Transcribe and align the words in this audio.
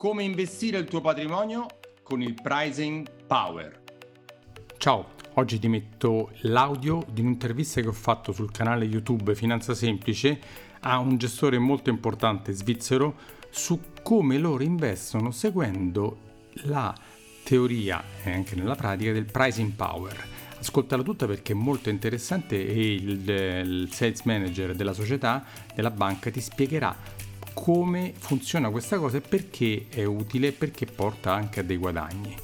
Come 0.00 0.22
investire 0.22 0.78
il 0.78 0.86
tuo 0.86 1.02
patrimonio 1.02 1.66
con 2.02 2.22
il 2.22 2.32
pricing 2.32 3.06
power. 3.26 3.82
Ciao, 4.78 5.08
oggi 5.34 5.58
ti 5.58 5.68
metto 5.68 6.30
l'audio 6.44 7.04
di 7.12 7.20
un'intervista 7.20 7.82
che 7.82 7.88
ho 7.88 7.92
fatto 7.92 8.32
sul 8.32 8.50
canale 8.50 8.86
YouTube 8.86 9.34
Finanza 9.34 9.74
Semplice 9.74 10.40
a 10.80 10.98
un 11.00 11.18
gestore 11.18 11.58
molto 11.58 11.90
importante 11.90 12.52
svizzero 12.52 13.14
su 13.50 13.78
come 14.02 14.38
loro 14.38 14.62
investono 14.62 15.32
seguendo 15.32 16.16
la 16.62 16.96
teoria 17.44 18.02
e 18.24 18.32
anche 18.32 18.54
nella 18.54 18.76
pratica 18.76 19.12
del 19.12 19.26
pricing 19.26 19.72
power. 19.72 20.28
Ascoltala 20.60 21.02
tutta 21.02 21.26
perché 21.26 21.52
è 21.52 21.56
molto 21.56 21.90
interessante 21.90 22.56
e 22.56 22.94
il, 22.94 23.28
il 23.28 23.92
sales 23.92 24.22
manager 24.22 24.74
della 24.74 24.94
società, 24.94 25.44
della 25.74 25.90
banca, 25.90 26.30
ti 26.30 26.40
spiegherà 26.40 26.96
come 27.52 28.12
funziona 28.16 28.70
questa 28.70 28.98
cosa 28.98 29.18
e 29.18 29.20
perché 29.20 29.86
è 29.88 30.04
utile 30.04 30.48
e 30.48 30.52
perché 30.52 30.86
porta 30.86 31.32
anche 31.32 31.60
a 31.60 31.62
dei 31.62 31.76
guadagni. 31.76 32.34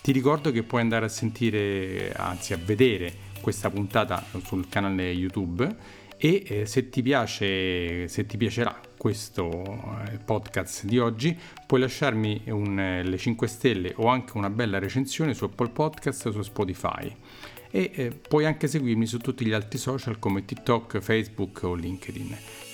Ti 0.00 0.12
ricordo 0.12 0.52
che 0.52 0.62
puoi 0.62 0.82
andare 0.82 1.06
a 1.06 1.08
sentire, 1.08 2.12
anzi 2.14 2.52
a 2.52 2.58
vedere 2.62 3.24
questa 3.40 3.70
puntata 3.70 4.24
sul 4.44 4.68
canale 4.68 5.10
YouTube 5.10 6.04
e 6.18 6.42
eh, 6.46 6.66
se 6.66 6.88
ti 6.88 7.02
piace, 7.02 8.08
se 8.08 8.24
ti 8.24 8.36
piacerà 8.36 8.80
questo 8.96 9.62
eh, 10.08 10.18
podcast 10.18 10.84
di 10.84 10.98
oggi, 10.98 11.36
puoi 11.66 11.80
lasciarmi 11.80 12.44
un, 12.46 12.78
eh, 12.78 13.02
le 13.02 13.18
5 13.18 13.46
stelle 13.46 13.92
o 13.96 14.06
anche 14.06 14.36
una 14.36 14.48
bella 14.48 14.78
recensione 14.78 15.34
su 15.34 15.44
Apple 15.44 15.68
Podcast 15.70 16.26
o 16.26 16.32
su 16.32 16.42
Spotify. 16.42 17.14
E 17.70 17.90
eh, 17.94 18.10
puoi 18.10 18.46
anche 18.46 18.66
seguirmi 18.66 19.06
su 19.06 19.18
tutti 19.18 19.44
gli 19.44 19.52
altri 19.52 19.78
social 19.78 20.18
come 20.18 20.44
TikTok, 20.44 21.00
Facebook 21.00 21.62
o 21.64 21.74
LinkedIn. 21.74 22.65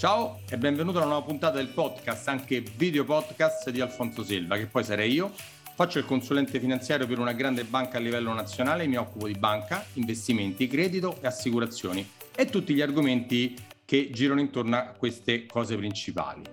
Ciao 0.00 0.40
e 0.48 0.56
benvenuto 0.56 0.96
a 0.96 1.02
una 1.02 1.10
nuova 1.10 1.26
puntata 1.26 1.58
del 1.58 1.66
podcast, 1.66 2.26
anche 2.28 2.64
video 2.74 3.04
podcast 3.04 3.68
di 3.68 3.82
Alfonso 3.82 4.24
Silva, 4.24 4.56
che 4.56 4.64
poi 4.64 4.82
sarei 4.82 5.12
io. 5.12 5.30
Faccio 5.74 5.98
il 5.98 6.06
consulente 6.06 6.58
finanziario 6.58 7.06
per 7.06 7.18
una 7.18 7.34
grande 7.34 7.64
banca 7.64 7.98
a 7.98 8.00
livello 8.00 8.32
nazionale, 8.32 8.86
mi 8.86 8.96
occupo 8.96 9.26
di 9.26 9.34
banca, 9.34 9.84
investimenti, 9.92 10.68
credito 10.68 11.18
e 11.20 11.26
assicurazioni 11.26 12.12
e 12.34 12.46
tutti 12.46 12.72
gli 12.72 12.80
argomenti 12.80 13.54
che 13.84 14.08
girano 14.10 14.40
intorno 14.40 14.76
a 14.76 14.94
queste 14.96 15.44
cose 15.44 15.76
principali. 15.76 16.44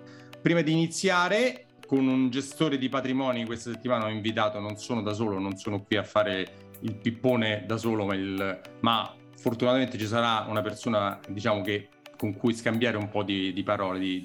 Prima 0.42 0.59
di 0.59 0.73
iniziare, 0.73 1.67
con 1.88 2.06
un 2.06 2.30
gestore 2.30 2.78
di 2.78 2.89
patrimoni 2.89 3.45
questa 3.45 3.72
settimana 3.72 4.08
ho 4.08 4.09
invitato, 4.09 4.59
non 4.59 4.76
sono 4.76 5.02
da 5.02 5.14
solo, 5.14 5.39
non 5.39 5.56
sono 5.56 5.82
qui 5.84 5.95
a 5.95 6.04
fare 6.04 6.66
il 6.82 6.95
pippone 6.95 7.64
da 7.66 7.78
solo, 7.78 8.04
ma, 8.04 8.14
il, 8.14 8.61
ma 8.82 9.16
fortunatamente 9.38 9.98
ci 9.98 10.06
sarà 10.06 10.45
una 10.50 10.61
persona 10.61 11.17
diciamo 11.30 11.61
che 11.61 11.88
con 12.18 12.36
cui 12.36 12.54
scambiare 12.54 12.98
un 12.98 13.10
po' 13.10 13.23
di, 13.23 13.54
di 13.54 13.64
parole, 13.64 14.00
di, 14.00 14.22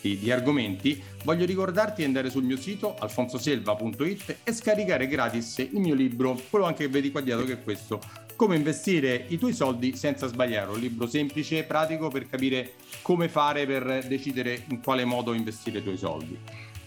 di, 0.00 0.18
di, 0.18 0.30
argomenti, 0.30 1.00
voglio 1.24 1.44
ricordarti 1.44 2.00
di 2.00 2.04
andare 2.04 2.30
sul 2.30 2.44
mio 2.44 2.56
sito 2.56 2.96
alfonsoselva.it 2.98 4.38
e 4.42 4.52
scaricare 4.52 5.06
gratis 5.06 5.58
il 5.58 5.78
mio 5.78 5.94
libro, 5.94 6.40
quello 6.50 6.64
anche 6.64 6.84
che 6.84 6.90
vedi 6.90 7.10
qua 7.10 7.20
dietro 7.20 7.44
che 7.44 7.52
è 7.52 7.62
questo, 7.62 8.00
come 8.36 8.56
investire 8.56 9.24
i 9.28 9.38
tuoi 9.38 9.52
soldi 9.52 9.96
senza 9.96 10.26
sbagliare, 10.26 10.70
un 10.70 10.78
libro 10.78 11.06
semplice 11.06 11.58
e 11.58 11.64
pratico 11.64 12.08
per 12.08 12.28
capire 12.28 12.72
come 13.02 13.28
fare 13.28 13.66
per 13.66 14.04
decidere 14.06 14.64
in 14.68 14.82
quale 14.82 15.04
modo 15.04 15.32
investire 15.32 15.78
i 15.78 15.82
tuoi 15.82 15.96
soldi. 15.96 16.38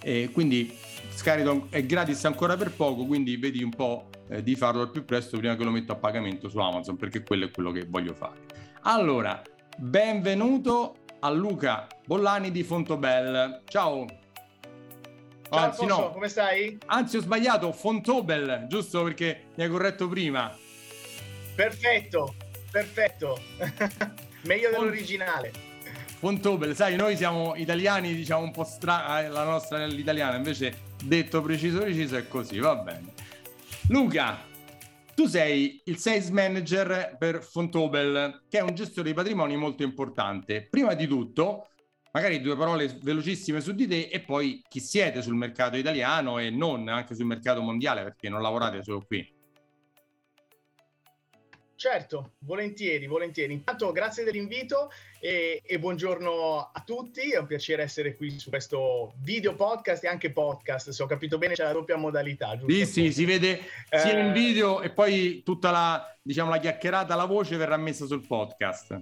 E 0.02 0.30
quindi 0.31 0.73
scarico 1.14 1.67
è 1.70 1.86
gratis 1.86 2.23
ancora 2.25 2.55
per 2.55 2.72
poco, 2.72 3.05
quindi 3.05 3.36
vedi 3.38 3.64
un 3.64 3.72
po' 3.72 4.09
eh, 4.30 4.42
di 4.44 4.55
farlo 4.55 4.81
al 4.81 4.92
più 4.92 5.03
presto 5.03 5.38
prima 5.38 5.55
che 5.55 5.64
lo 5.64 5.72
metto 5.72 5.92
a 5.92 5.95
pagamento 5.95 6.47
su 6.47 6.58
Amazon, 6.59 6.95
perché 6.95 7.23
quello 7.23 7.45
è 7.45 7.52
quello 7.52 7.72
che 7.72 7.86
voglio 7.86 8.14
fare. 8.14 8.45
Allora, 8.83 9.42
benvenuto 9.80 10.97
a 11.19 11.30
Luca 11.30 11.88
Bollani 12.05 12.52
di 12.52 12.63
Fontobel. 12.63 13.61
Ciao. 13.66 14.05
Ciao 15.49 15.58
Anzi, 15.58 15.81
Alfonso, 15.81 16.02
no. 16.02 16.11
come 16.11 16.27
stai? 16.27 16.77
Anzi, 16.88 17.17
ho 17.17 17.21
sbagliato, 17.21 17.71
Fontobel, 17.71 18.66
giusto 18.67 19.03
perché 19.03 19.45
mi 19.55 19.63
hai 19.63 19.69
corretto 19.69 20.08
prima. 20.09 20.53
Perfetto, 21.55 22.36
perfetto. 22.69 23.41
Meglio 24.43 24.70
Font- 24.70 24.80
dell'originale. 24.80 25.52
Fontobel, 26.20 26.75
sai, 26.75 26.98
noi 26.98 27.15
siamo 27.15 27.55
italiani, 27.55 28.14
diciamo 28.14 28.43
un 28.43 28.52
po' 28.52 28.65
strana, 28.65 29.21
eh, 29.21 29.30
la 29.30 29.45
nostra 29.45 29.86
l'italiana, 29.86 30.36
invece 30.36 30.87
detto 31.02 31.42
preciso 31.42 31.80
preciso 31.80 32.17
è 32.17 32.27
così, 32.27 32.59
va 32.59 32.75
bene. 32.75 33.14
Luca, 33.87 34.37
tu 35.19 35.27
sei 35.27 35.81
il 35.83 35.97
sales 35.97 36.30
manager 36.30 37.17
per 37.19 37.43
Fontobel, 37.43 38.45
che 38.47 38.59
è 38.59 38.61
un 38.61 38.73
gestore 38.73 39.09
di 39.09 39.13
patrimoni 39.13 39.57
molto 39.57 39.83
importante. 39.83 40.65
Prima 40.69 40.93
di 40.93 41.07
tutto, 41.07 41.67
magari 42.13 42.39
due 42.39 42.55
parole 42.55 42.97
velocissime 43.02 43.59
su 43.59 43.73
di 43.73 43.85
te 43.85 44.07
e 44.09 44.21
poi 44.21 44.61
chi 44.69 44.80
siete 44.80 45.21
sul 45.21 45.35
mercato 45.35 45.75
italiano 45.75 46.39
e 46.39 46.49
non 46.49 46.87
anche 46.87 47.15
sul 47.15 47.25
mercato 47.25 47.61
mondiale, 47.61 48.03
perché 48.03 48.30
non 48.30 48.41
lavorate 48.41 48.81
solo 48.81 49.03
qui. 49.05 49.39
Certo, 51.80 52.34
volentieri, 52.40 53.08
volentieri. 53.08 53.54
Intanto 53.54 53.94
grazie 53.94 54.26
dell'invito 54.26 54.92
e, 55.17 55.62
e, 55.66 55.80
buongiorno 55.80 56.72
a 56.73 56.84
tutti. 56.86 57.32
È 57.32 57.38
un 57.38 57.48
piacere 57.48 57.84
essere 57.84 58.17
qui 58.17 58.38
su 58.38 58.50
questo 58.50 59.14
video 59.22 59.56
podcast 59.56 60.04
e 60.04 60.10
anche 60.10 60.34
podcast. 60.34 60.90
Se 60.90 61.02
ho 61.02 61.06
capito 61.06 61.38
bene, 61.38 61.54
c'è 61.54 61.64
la 61.64 61.72
doppia 61.72 61.95
modalità. 61.95 62.58
Giusto? 62.58 62.73
Sì, 62.73 62.86
sì, 62.86 63.14
si 63.14 63.23
vede 63.23 63.62
sia 63.90 64.12
eh... 64.12 64.26
in 64.26 64.34
video 64.34 64.82
e 64.82 64.90
poi 64.90 65.42
tutta 65.42 65.72
la, 65.72 66.17
diciamo, 66.22 66.50
la 66.50 66.60
chiacchierata, 66.60 67.16
la 67.16 67.23
voce 67.23 67.56
verrà 67.56 67.78
messa 67.78 68.06
sul 68.06 68.28
podcast. 68.28 69.00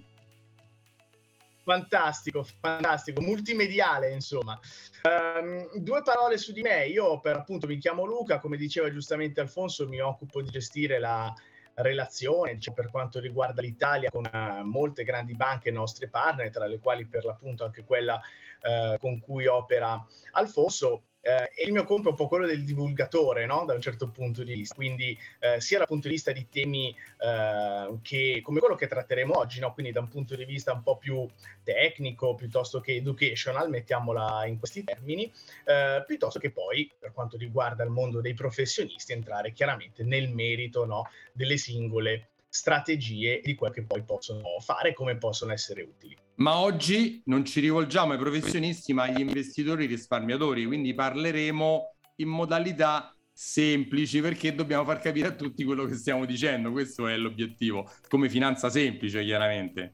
Fantastico, 1.63 2.45
fantastico, 2.61 3.21
multimediale 3.21 4.11
insomma. 4.11 4.57
Um, 5.01 5.67
due 5.79 6.03
parole 6.03 6.37
su 6.37 6.51
di 6.51 6.61
me, 6.61 6.85
io 6.85 7.19
per 7.21 7.37
appunto 7.37 7.65
mi 7.65 7.79
chiamo 7.79 8.05
Luca, 8.05 8.39
come 8.39 8.55
diceva 8.55 8.91
giustamente 8.91 9.41
Alfonso, 9.41 9.87
mi 9.87 9.99
occupo 9.99 10.43
di 10.43 10.49
gestire 10.51 10.99
la, 10.99 11.33
relazione 11.77 12.59
cioè, 12.59 12.73
per 12.73 12.89
quanto 12.89 13.19
riguarda 13.19 13.61
l'Italia 13.61 14.09
con 14.09 14.29
uh, 14.31 14.63
molte 14.63 15.03
grandi 15.03 15.35
banche 15.35 15.71
nostre 15.71 16.07
partner, 16.07 16.49
tra 16.49 16.65
le 16.65 16.79
quali 16.79 17.05
per 17.05 17.25
l'appunto 17.25 17.63
anche 17.63 17.83
quella 17.83 18.15
uh, 18.15 18.97
con 18.99 19.19
cui 19.19 19.45
opera 19.45 20.03
Alfonso 20.31 21.03
eh, 21.27 21.51
e 21.53 21.65
il 21.65 21.73
mio 21.73 21.83
compito 21.83 22.07
è 22.07 22.11
un 22.11 22.17
po' 22.17 22.29
quello 22.29 22.47
del 22.47 22.63
divulgatore, 22.63 23.45
no? 23.45 23.65
da 23.65 23.73
un 23.73 23.81
certo 23.81 24.09
punto 24.09 24.43
di 24.43 24.53
vista, 24.53 24.75
quindi 24.75 25.17
eh, 25.39 25.59
sia 25.59 25.79
dal 25.79 25.87
punto 25.87 26.07
di 26.07 26.13
vista 26.13 26.31
di 26.31 26.47
temi 26.47 26.95
eh, 27.19 27.97
che, 28.01 28.39
come 28.41 28.59
quello 28.61 28.75
che 28.75 28.87
tratteremo 28.87 29.37
oggi, 29.37 29.59
no? 29.59 29.73
quindi 29.73 29.91
da 29.91 29.99
un 29.99 30.07
punto 30.07 30.37
di 30.37 30.45
vista 30.45 30.71
un 30.71 30.83
po' 30.83 30.95
più 30.95 31.27
tecnico 31.63 32.33
piuttosto 32.35 32.79
che 32.79 32.95
educational, 32.95 33.69
mettiamola 33.69 34.45
in 34.45 34.57
questi 34.57 34.85
termini, 34.85 35.29
eh, 35.65 36.01
piuttosto 36.07 36.39
che 36.39 36.51
poi 36.51 36.89
per 36.97 37.11
quanto 37.11 37.35
riguarda 37.35 37.83
il 37.83 37.89
mondo 37.89 38.21
dei 38.21 38.33
professionisti 38.33 39.11
entrare 39.11 39.51
chiaramente 39.51 40.03
nel 40.03 40.29
merito 40.29 40.85
no? 40.85 41.09
delle 41.33 41.57
singole 41.57 42.29
strategie 42.57 43.39
di 43.43 43.53
quel 43.53 43.71
che 43.71 43.83
poi 43.83 44.03
possono 44.03 44.41
fare 44.59 44.89
e 44.89 44.93
come 44.93 45.17
possono 45.17 45.53
essere 45.53 45.83
utili. 45.83 46.17
Ma 46.35 46.57
oggi 46.57 47.21
non 47.25 47.45
ci 47.45 47.59
rivolgiamo 47.59 48.13
ai 48.13 48.17
professionisti, 48.17 48.93
ma 48.93 49.03
agli 49.03 49.19
investitori 49.19 49.85
risparmiatori, 49.85 50.65
quindi 50.65 50.93
parleremo 50.93 51.95
in 52.17 52.27
modalità 52.27 53.15
semplici 53.31 54.19
perché 54.21 54.55
dobbiamo 54.55 54.83
far 54.83 54.99
capire 54.99 55.27
a 55.27 55.35
tutti 55.35 55.63
quello 55.63 55.85
che 55.85 55.93
stiamo 55.93 56.25
dicendo, 56.25 56.71
questo 56.71 57.07
è 57.07 57.15
l'obiettivo, 57.15 57.89
come 58.09 58.29
finanza 58.29 58.69
semplice 58.69 59.23
chiaramente. 59.23 59.91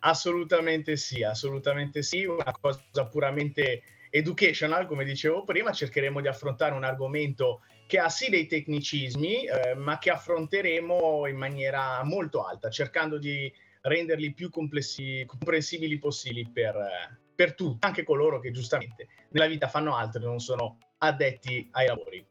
Assolutamente 0.00 0.96
sì, 0.96 1.22
assolutamente 1.22 2.02
sì, 2.02 2.24
una 2.24 2.52
cosa 2.60 3.06
puramente 3.08 3.82
educational, 4.10 4.86
come 4.86 5.04
dicevo 5.04 5.44
prima, 5.44 5.70
cercheremo 5.70 6.20
di 6.20 6.26
affrontare 6.26 6.74
un 6.74 6.82
argomento 6.82 7.60
che 7.90 7.98
ha 7.98 8.08
sì 8.08 8.30
dei 8.30 8.46
tecnicismi, 8.46 9.46
eh, 9.46 9.74
ma 9.74 9.98
che 9.98 10.10
affronteremo 10.10 11.26
in 11.26 11.34
maniera 11.34 12.04
molto 12.04 12.44
alta, 12.44 12.70
cercando 12.70 13.18
di 13.18 13.52
renderli 13.80 14.32
più 14.32 14.48
comprensibili 14.48 15.98
possibili 15.98 16.48
per, 16.48 17.18
per 17.34 17.56
tutti, 17.56 17.84
anche 17.84 18.04
coloro 18.04 18.38
che 18.38 18.52
giustamente 18.52 19.08
nella 19.30 19.48
vita 19.48 19.66
fanno 19.66 19.96
altro 19.96 20.22
e 20.22 20.24
non 20.24 20.38
sono 20.38 20.78
addetti 20.98 21.68
ai 21.72 21.88
lavori. 21.88 22.24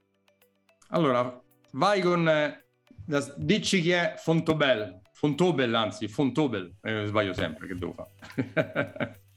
Allora, 0.91 1.41
vai 1.71 1.99
con... 1.99 2.29
Eh, 2.29 2.63
dici 3.35 3.81
chi 3.81 3.91
è 3.91 4.13
Fontobel, 4.15 5.01
Fontobel 5.11 5.75
anzi, 5.75 6.07
Fontobel, 6.07 6.73
eh, 6.83 7.03
sbaglio 7.05 7.33
sempre, 7.33 7.67
che 7.67 7.75
devo 7.75 7.91
fare? 7.91 9.21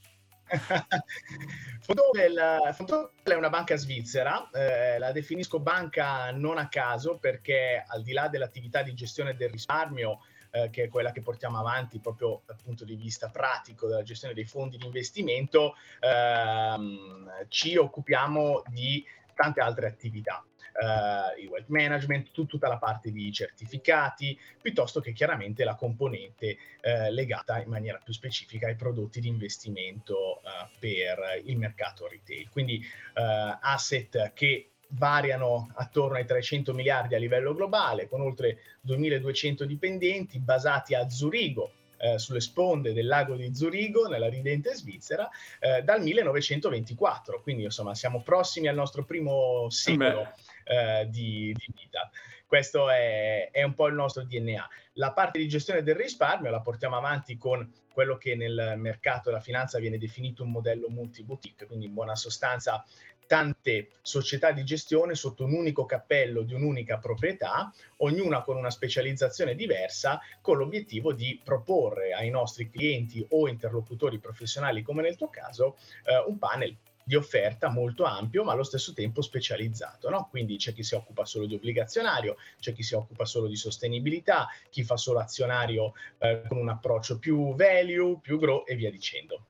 Fontobel, 1.81 2.73
Fontobel, 2.75 3.11
è 3.23 3.35
una 3.35 3.49
banca 3.49 3.77
svizzera, 3.77 4.49
eh, 4.53 4.99
la 4.99 5.13
definisco 5.13 5.61
banca 5.61 6.31
non 6.31 6.59
a 6.59 6.69
caso 6.69 7.19
perché 7.19 7.83
al 7.87 8.03
di 8.03 8.13
là 8.13 8.29
dell'attività 8.29 8.83
di 8.83 8.95
gestione 8.95 9.35
del 9.35 9.51
risparmio, 9.51 10.21
eh, 10.51 10.69
che 10.71 10.85
è 10.85 10.89
quella 10.89 11.13
che 11.13 11.23
portiamo 11.23 11.59
avanti 11.59 11.99
proprio 11.99 12.43
dal 12.45 12.59
punto 12.63 12.85
di 12.85 12.95
vista 12.95 13.31
pratico 13.31 13.89
della 13.89 14.03
gestione 14.03 14.35
dei 14.35 14.45
fondi 14.45 14.77
di 14.77 14.85
investimento, 14.85 15.75
ehm, 16.01 17.47
ci 17.49 17.77
occupiamo 17.77 18.63
di 18.69 19.05
tante 19.35 19.61
altre 19.61 19.87
attività. 19.87 20.45
Eh, 20.73 21.43
il 21.43 21.49
wealth 21.49 21.69
management, 21.69 22.31
tut- 22.31 22.49
tutta 22.49 22.69
la 22.69 22.79
parte 22.79 23.11
di 23.11 23.31
certificati, 23.33 24.39
piuttosto 24.61 25.01
che 25.01 25.13
chiaramente 25.13 25.65
la 25.65 25.75
componente 25.75 26.57
eh, 26.81 27.11
legata 27.11 27.61
in 27.61 27.69
maniera 27.69 27.99
più 28.03 28.13
specifica 28.13 28.67
ai 28.67 28.77
prodotti 28.77 29.21
di 29.21 29.29
investimento 29.29 30.41
eh, 30.41 30.69
per 30.79 31.41
il 31.45 31.57
mercato 31.57 32.07
retail. 32.07 32.49
Quindi 32.49 32.79
eh, 32.79 33.59
asset 33.61 34.33
che 34.33 34.69
variano 34.95 35.71
attorno 35.75 36.17
ai 36.17 36.27
300 36.27 36.75
miliardi 36.75 37.15
a 37.15 37.19
livello 37.19 37.55
globale, 37.55 38.09
con 38.09 38.21
oltre 38.21 38.59
2200 38.81 39.65
dipendenti 39.65 40.39
basati 40.39 40.95
a 40.95 41.09
Zurigo, 41.09 41.73
eh, 42.03 42.19
sulle 42.19 42.41
sponde 42.41 42.93
del 42.93 43.07
lago 43.07 43.37
di 43.37 43.55
Zurigo, 43.55 44.09
nella 44.09 44.29
ridente 44.29 44.75
Svizzera, 44.75 45.29
eh, 45.61 45.83
dal 45.83 46.03
1924. 46.03 47.41
Quindi, 47.41 47.65
insomma, 47.65 47.95
siamo 47.95 48.23
prossimi 48.23 48.67
al 48.67 48.75
nostro 48.75 49.05
primo 49.05 49.71
secolo 49.71 50.33
eh, 50.65 51.07
di, 51.09 51.53
di, 51.53 51.67
vita. 51.75 52.11
Questo 52.47 52.91
è, 52.91 53.51
è, 53.51 53.63
un 53.63 53.75
po' 53.75 53.87
il 53.87 53.95
nostro 53.95 54.25
DNA. 54.25 54.69
La 54.95 55.13
parte 55.13 55.39
di 55.39 55.49
gestione 55.49 55.83
del 55.83 55.95
risparmio 55.95 56.51
la 56.51 56.61
portiamo 56.61 56.97
avanti 56.97 57.39
con 57.39 57.71
quello 57.93 58.17
che 58.17 58.35
nel 58.35 58.75
mercato 58.77 59.31
della 59.31 59.41
finanza 59.41 59.79
viene 59.79 59.99
definito 59.99 60.43
un 60.43 60.51
modello 60.51 60.89
multi-boutique, 60.89 61.67
quindi 61.67 61.87
in 61.87 61.95
buona 61.95 62.15
sostanza 62.15 62.85
tante 63.27 63.93
società 64.03 64.53
di 64.53 64.63
gestione 64.63 65.15
sotto 65.15 65.45
un 65.45 65.55
unico 65.55 65.87
cappello 65.87 66.43
di 66.43 66.53
un'unica 66.53 66.99
proprietà, 66.99 67.73
ognuna 67.99 68.43
con 68.43 68.57
una 68.57 68.71
specializzazione 68.71 69.55
diversa, 69.55 70.21
con 70.43 70.59
l'obiettivo 70.59 71.15
di 71.15 71.41
proporre 71.43 72.13
ai 72.13 72.29
nostri 72.29 72.69
clienti 72.69 73.25
o 73.31 73.49
interlocutori 73.49 74.19
professionali, 74.19 74.83
come 74.83 75.01
nel 75.01 75.17
tuo 75.17 75.31
caso, 75.31 75.79
eh, 76.05 76.23
un 76.27 76.37
panel 76.39 76.77
di 77.05 77.15
offerta 77.15 77.69
molto 77.69 78.05
ampio 78.05 78.45
ma 78.45 78.53
allo 78.53 78.63
stesso 78.63 78.93
tempo 78.93 79.23
specializzato. 79.23 80.09
No? 80.11 80.29
Quindi 80.31 80.57
c'è 80.57 80.73
chi 80.73 80.83
si 80.83 80.95
occupa 80.95 81.25
solo 81.25 81.47
di 81.47 81.55
obbligazionario, 81.55 82.37
c'è 82.61 82.73
chi 82.73 82.83
si 82.83 82.95
occupa 82.95 83.25
solo 83.25 83.47
di 83.47 83.57
sostenibilità, 83.57 84.49
chi 84.71 84.83
fa 84.83 84.97
solo 84.97 85.19
azionario 85.19 85.95
eh, 86.19 86.43
con 86.49 86.59
un 86.59 86.69
approccio 86.69 87.19
più 87.19 87.55
value, 87.55 88.19
più 88.21 88.39
grow 88.39 88.65
e 88.67 88.75
via 88.77 88.91
dicendo. 88.91 89.47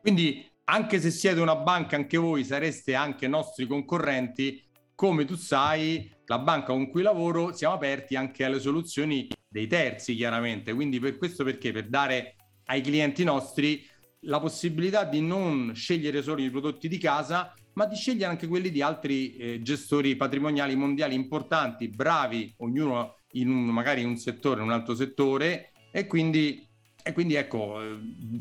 Quindi 0.00 0.48
anche 0.64 1.00
se 1.00 1.10
siete 1.10 1.40
una 1.40 1.56
banca, 1.56 1.96
anche 1.96 2.16
voi 2.16 2.44
sareste 2.44 2.94
anche 2.94 3.28
nostri 3.28 3.66
concorrenti, 3.66 4.62
come 4.94 5.24
tu 5.24 5.36
sai, 5.36 6.10
la 6.26 6.38
banca 6.38 6.68
con 6.68 6.90
cui 6.90 7.02
lavoro 7.02 7.52
siamo 7.52 7.74
aperti 7.74 8.16
anche 8.16 8.44
alle 8.44 8.58
soluzioni 8.58 9.28
dei 9.48 9.66
terzi, 9.66 10.14
chiaramente. 10.14 10.72
Quindi 10.72 10.98
per 10.98 11.16
questo 11.18 11.44
perché? 11.44 11.70
Per 11.70 11.88
dare 11.88 12.36
ai 12.66 12.80
clienti 12.80 13.22
nostri 13.22 13.86
la 14.20 14.40
possibilità 14.40 15.04
di 15.04 15.20
non 15.20 15.72
scegliere 15.74 16.22
solo 16.22 16.42
i 16.42 16.50
prodotti 16.50 16.88
di 16.88 16.98
casa, 16.98 17.54
ma 17.74 17.86
di 17.86 17.96
scegliere 17.96 18.30
anche 18.30 18.46
quelli 18.46 18.70
di 18.70 18.82
altri 18.82 19.36
eh, 19.36 19.62
gestori 19.62 20.16
patrimoniali 20.16 20.74
mondiali 20.74 21.14
importanti, 21.14 21.88
bravi, 21.88 22.54
ognuno 22.58 23.18
in 23.32 23.50
un, 23.50 23.66
magari 23.66 24.00
in 24.00 24.08
un 24.08 24.16
settore, 24.16 24.60
in 24.60 24.66
un 24.66 24.72
altro 24.72 24.94
settore, 24.94 25.72
e 25.92 26.06
quindi 26.06 26.66
e 27.06 27.12
quindi 27.12 27.36
ecco, 27.36 27.80
eh, 27.80 28.00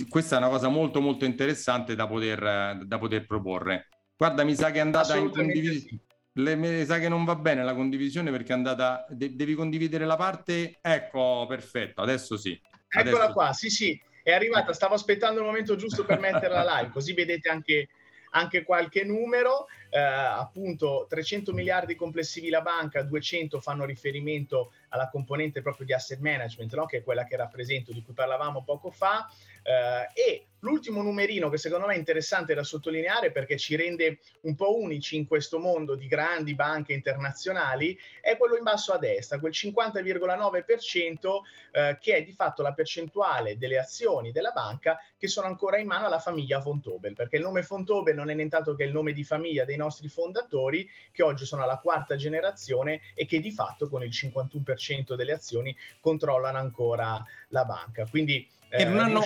questa 0.10 0.38
è 0.38 0.40
una 0.40 0.48
cosa 0.48 0.70
molto 0.70 1.00
molto 1.00 1.24
interessante 1.24 1.94
da 1.94 2.08
poter, 2.08 2.84
da 2.84 2.98
poter 2.98 3.28
proporre. 3.28 3.90
Guarda, 4.18 4.44
mi 4.44 4.56
sa 4.56 4.72
che 4.72 4.80
è 4.80 4.82
andata 4.82 5.16
in 5.18 5.30
condivisione. 5.30 6.00
Sì. 6.34 6.56
mi 6.56 6.84
sa 6.84 6.98
che 6.98 7.08
non 7.08 7.26
va 7.26 7.36
bene 7.36 7.64
la 7.64 7.76
condivisione 7.76 8.32
perché 8.32 8.54
è 8.54 8.56
andata. 8.56 9.06
De- 9.08 9.36
devi 9.36 9.54
condividere 9.54 10.06
la 10.06 10.16
parte. 10.16 10.80
Ecco, 10.82 11.46
perfetto, 11.48 12.02
adesso 12.02 12.38
sì. 12.38 12.60
Eccola 12.88 13.26
adesso 13.26 13.34
qua, 13.34 13.54
sì, 13.54 13.70
sì, 13.70 14.02
è 14.26 14.34
arrivata. 14.34 14.74
Stavo 14.74 14.96
aspettando 14.96 15.40
il 15.40 15.46
momento 15.46 15.76
giusto 15.76 16.04
per 16.04 16.18
metterla 16.20 16.80
live, 16.80 16.90
così 16.92 17.14
vedete 17.14 17.48
anche 17.48 17.90
anche 18.32 18.64
qualche 18.64 19.04
numero, 19.06 19.68
eh, 19.96 20.00
appunto 20.02 21.06
300 21.08 21.54
miliardi 21.54 21.96
complessivi 21.96 22.50
la 22.50 22.60
banca, 22.60 23.02
200 23.02 23.62
fanno 23.62 23.86
riferimento 23.86 24.74
alla 24.90 25.08
componente 25.08 25.62
proprio 25.62 25.86
di 25.86 25.94
asset 25.94 26.20
management, 26.20 26.76
no? 26.76 26.86
che 26.86 26.98
è 26.98 27.04
quella 27.04 27.24
che 27.24 27.38
rappresento, 27.38 27.94
di 27.94 28.02
cui 28.02 28.14
parlavamo 28.14 28.66
poco 28.66 28.92
fa, 28.92 29.26
eh, 29.64 30.10
e 30.14 30.48
l'ultimo 30.60 31.02
numerino 31.02 31.50
che 31.50 31.58
secondo 31.58 31.88
me 31.88 31.94
è 31.94 31.98
interessante 31.98 32.54
da 32.54 32.64
sottolineare 32.64 33.32
perché 33.32 33.58
ci 33.58 33.76
rende 33.76 34.20
un 34.42 34.56
po' 34.56 34.78
unici 34.80 35.16
in 35.16 35.28
questo 35.28 35.60
mondo 35.60 35.96
di 35.96 36.08
grandi 36.08 36.56
banche 36.56 36.94
internazionali 36.94 37.98
è 38.20 38.36
quello 38.36 38.58
in 38.58 38.64
basso 38.64 38.92
a 38.92 38.98
destra, 38.98 39.40
quel 39.40 39.54
50,9% 39.54 41.40
eh, 41.72 41.98
che 42.00 42.16
è 42.16 42.24
di 42.24 42.34
fatto 42.34 42.62
la 42.64 42.74
percentuale 42.74 43.58
delle 43.58 43.78
azioni 43.78 44.32
della 44.32 44.52
banca 44.52 45.00
che 45.18 45.28
sono 45.28 45.48
ancora 45.48 45.78
in 45.78 45.88
mano 45.88 46.08
alla 46.08 46.20
famiglia 46.20 46.60
Fontobel, 46.62 47.14
perché 47.14 47.38
il 47.38 47.44
nome 47.44 47.64
Fontobel 47.64 48.16
non 48.16 48.30
è 48.30 48.34
nient'altro 48.34 48.76
che 48.76 48.84
il 48.84 48.92
nome 48.92 49.14
di 49.14 49.24
famiglia 49.24 49.66
dei 49.66 49.78
nostri 49.78 49.85
fondatori 49.90 50.90
che 51.12 51.24
oggi 51.24 51.46
sono 51.46 51.64
alla 51.64 51.78
quarta 51.78 52.16
generazione 52.16 53.02
e 53.14 53.26
che 53.26 53.40
di 53.40 53.52
fatto 53.52 53.90
con 53.90 54.04
il 54.04 54.10
51% 54.10 55.16
delle 55.16 55.34
azioni 55.34 55.76
controllano 56.00 56.58
ancora 56.58 57.24
la 57.50 57.66
banca. 57.66 58.06
Quindi 58.10 58.48
e, 58.70 58.84
non 58.86 59.00
hanno, 59.00 59.22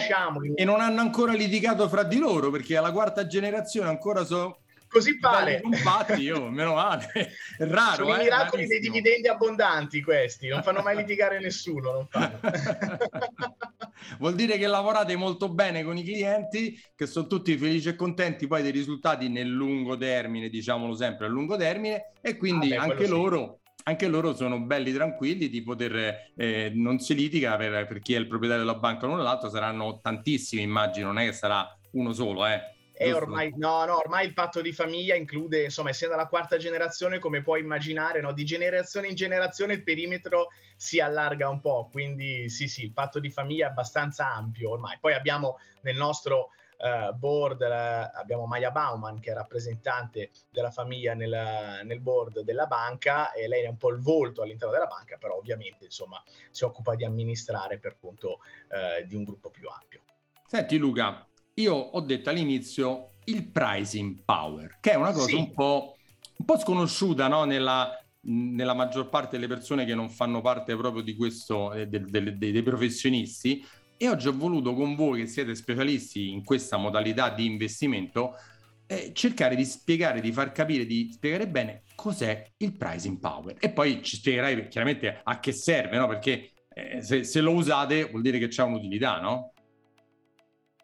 e 0.56 0.64
non 0.66 0.82
hanno 0.82 1.02
ancora 1.02 1.34
litigato 1.34 1.88
fra 1.88 2.04
di 2.04 2.18
loro 2.18 2.52
perché 2.52 2.78
alla 2.78 2.92
quarta 2.92 3.26
generazione 3.26 3.90
ancora 3.90 4.24
sono 4.24 4.60
così 4.88 5.18
pare. 5.18 5.62
Infatti, 5.64 6.22
io, 6.22 6.50
meno 6.50 6.74
male. 6.74 7.12
È 7.58 7.66
raro. 7.66 8.04
Sono 8.04 8.16
eh, 8.18 8.20
i 8.20 8.24
miracoli 8.24 8.68
dei 8.68 8.80
dividendi 8.80 9.28
abbondanti 9.28 10.02
questi, 10.02 10.48
non 10.48 10.62
fanno 10.64 10.82
mai 10.82 10.98
litigare 10.98 11.40
nessuno. 11.40 12.10
Vuol 14.18 14.36
dire 14.36 14.58
che 14.58 14.68
lavorate 14.68 15.16
molto 15.16 15.50
bene 15.50 15.84
con 15.84 15.98
i 15.98 16.04
clienti, 16.04 16.80
che 16.96 17.06
sono 17.06 17.28
tutti 17.28 17.58
felici 17.58 17.90
e 17.90 17.96
contenti 17.96 18.48
poi 18.48 18.62
dei 18.62 18.72
risultati 18.72 19.30
nel 19.30 19.50
lungo 19.50 19.98
termine, 19.98 20.50
diciamolo 20.50 20.96
sempre 20.96 21.26
a 21.26 21.30
lungo 21.30 21.58
termine, 21.58 22.12
e 22.22 22.38
quindi 22.38 22.74
ah, 22.74 22.86
beh, 22.86 22.92
anche 22.92 23.08
loro 23.08 23.60
anche 23.84 24.08
loro 24.08 24.36
sono 24.36 24.60
belli 24.60 24.94
tranquilli 24.94 25.50
di 25.50 25.64
poter, 25.64 26.32
eh, 26.36 26.72
non 26.76 27.00
si 27.00 27.16
litiga 27.16 27.56
per, 27.56 27.88
per, 27.88 28.00
chi 28.00 28.14
è 28.14 28.20
il 28.20 28.28
proprietario 28.28 28.64
della 28.64 28.78
banca 28.78 29.08
o 29.08 29.16
l'altro, 29.16 29.50
saranno 29.50 30.00
tantissimi 30.00 30.62
immagino, 30.62 31.08
non 31.08 31.18
è 31.18 31.26
che 31.26 31.34
sarà 31.34 31.68
uno 31.92 32.14
solo, 32.14 32.46
eh. 32.46 32.62
E 33.02 33.14
ormai, 33.14 33.54
no, 33.56 33.86
no, 33.86 33.98
ormai 33.98 34.26
il 34.26 34.34
patto 34.34 34.60
di 34.62 34.74
famiglia 34.74 35.16
include, 35.16 35.64
insomma, 35.64 35.90
essendo 35.90 36.18
la 36.18 36.28
quarta 36.28 36.58
generazione, 36.58 37.18
come 37.18 37.42
puoi 37.42 37.62
immaginare, 37.62 38.20
no? 38.20 38.34
di 38.34 38.44
generazione 38.44 39.08
in 39.08 39.16
generazione 39.16 39.72
il 39.72 39.84
perimetro 39.84 40.50
si 40.76 41.00
allarga 41.00 41.48
un 41.48 41.62
po', 41.62 41.88
quindi 41.90 42.50
sì, 42.50 42.68
sì, 42.68 42.84
il 42.84 42.92
patto 42.92 43.20
di 43.20 43.30
famiglia 43.32 43.68
è 43.68 43.70
abbastanza 43.70 44.30
ampio 44.30 44.72
ormai. 44.72 44.98
Poi 45.00 45.14
abbiamo 45.14 45.60
nel 45.84 45.96
nostro 45.96 46.50
uh, 46.80 47.14
board, 47.14 47.62
uh, 47.62 48.20
abbiamo 48.20 48.46
Maya 48.46 48.72
Bauman 48.72 49.22
che 49.22 49.32
è 49.32 49.34
rappresentante 49.34 50.32
della 50.50 50.72
famiglia 50.72 51.14
nel, 51.14 51.82
nel, 51.86 52.02
board 52.02 52.42
della 52.42 52.66
banca 52.66 53.32
e 53.32 53.48
lei 53.48 53.64
è 53.64 53.70
un 53.70 53.78
po' 53.78 53.92
il 53.92 54.02
volto 54.02 54.42
all'interno 54.42 54.74
della 54.74 54.88
banca, 54.88 55.16
però 55.16 55.38
ovviamente 55.38 55.86
insomma 55.86 56.22
si 56.52 56.66
occupa 56.66 56.96
di 56.96 57.06
amministrare 57.06 57.80
per 57.80 57.98
conto 57.98 58.40
uh, 58.72 59.06
di 59.06 59.16
un 59.16 59.24
gruppo 59.24 59.50
più 59.50 59.70
ampio. 59.70 60.02
Senti 60.46 60.78
Luca, 60.78 61.29
io 61.62 61.74
ho 61.74 62.00
detto 62.02 62.30
all'inizio 62.30 63.12
il 63.26 63.48
pricing 63.48 64.24
power, 64.24 64.78
che 64.80 64.92
è 64.92 64.96
una 64.96 65.12
cosa 65.12 65.28
sì. 65.28 65.36
un, 65.36 65.52
po', 65.52 65.96
un 66.38 66.46
po' 66.46 66.58
sconosciuta 66.58 67.28
no? 67.28 67.44
nella, 67.44 67.92
nella 68.22 68.74
maggior 68.74 69.10
parte 69.10 69.38
delle 69.38 69.48
persone 69.48 69.86
che 69.86 69.96
non 69.96 70.10
fanno 70.10 70.42
parte 70.42 70.76
proprio 70.76 71.04
di 71.04 71.16
questo, 71.16 71.74
eh, 71.74 71.88
de, 71.88 72.02
de, 72.02 72.38
de, 72.38 72.52
dei 72.52 72.64
professionisti, 72.64 73.66
e 73.98 74.08
oggi 74.08 74.28
ho 74.30 74.36
voluto 74.36 74.74
con 74.74 74.96
voi 74.96 75.22
che 75.22 75.28
siete 75.28 75.54
specialisti 75.56 76.32
in 76.32 76.44
questa 76.44 76.78
modalità 76.78 77.30
di 77.30 77.46
investimento 77.46 78.36
eh, 78.88 79.12
cercare 79.14 79.56
di 79.56 79.66
spiegare, 79.66 80.22
di 80.22 80.32
far 80.32 80.52
capire, 80.52 80.86
di 80.86 81.12
spiegare 81.12 81.48
bene 81.48 81.84
cos'è 81.96 82.50
il 82.58 82.76
pricing 82.76 83.20
power 83.20 83.56
e 83.60 83.70
poi 83.72 84.02
ci 84.02 84.16
spiegherai 84.16 84.68
chiaramente 84.68 85.22
a 85.24 85.40
che 85.40 85.52
serve, 85.52 85.98
no? 85.98 86.08
Perché 86.08 86.52
eh, 86.74 87.02
se, 87.02 87.24
se, 87.24 87.42
lo 87.42 87.52
usate 87.52 88.06
vuol 88.06 88.24
dire 88.24 88.40
che 88.40 88.48
c'è 88.48 88.64
un'utilità, 88.64 89.20
no? 89.20 89.54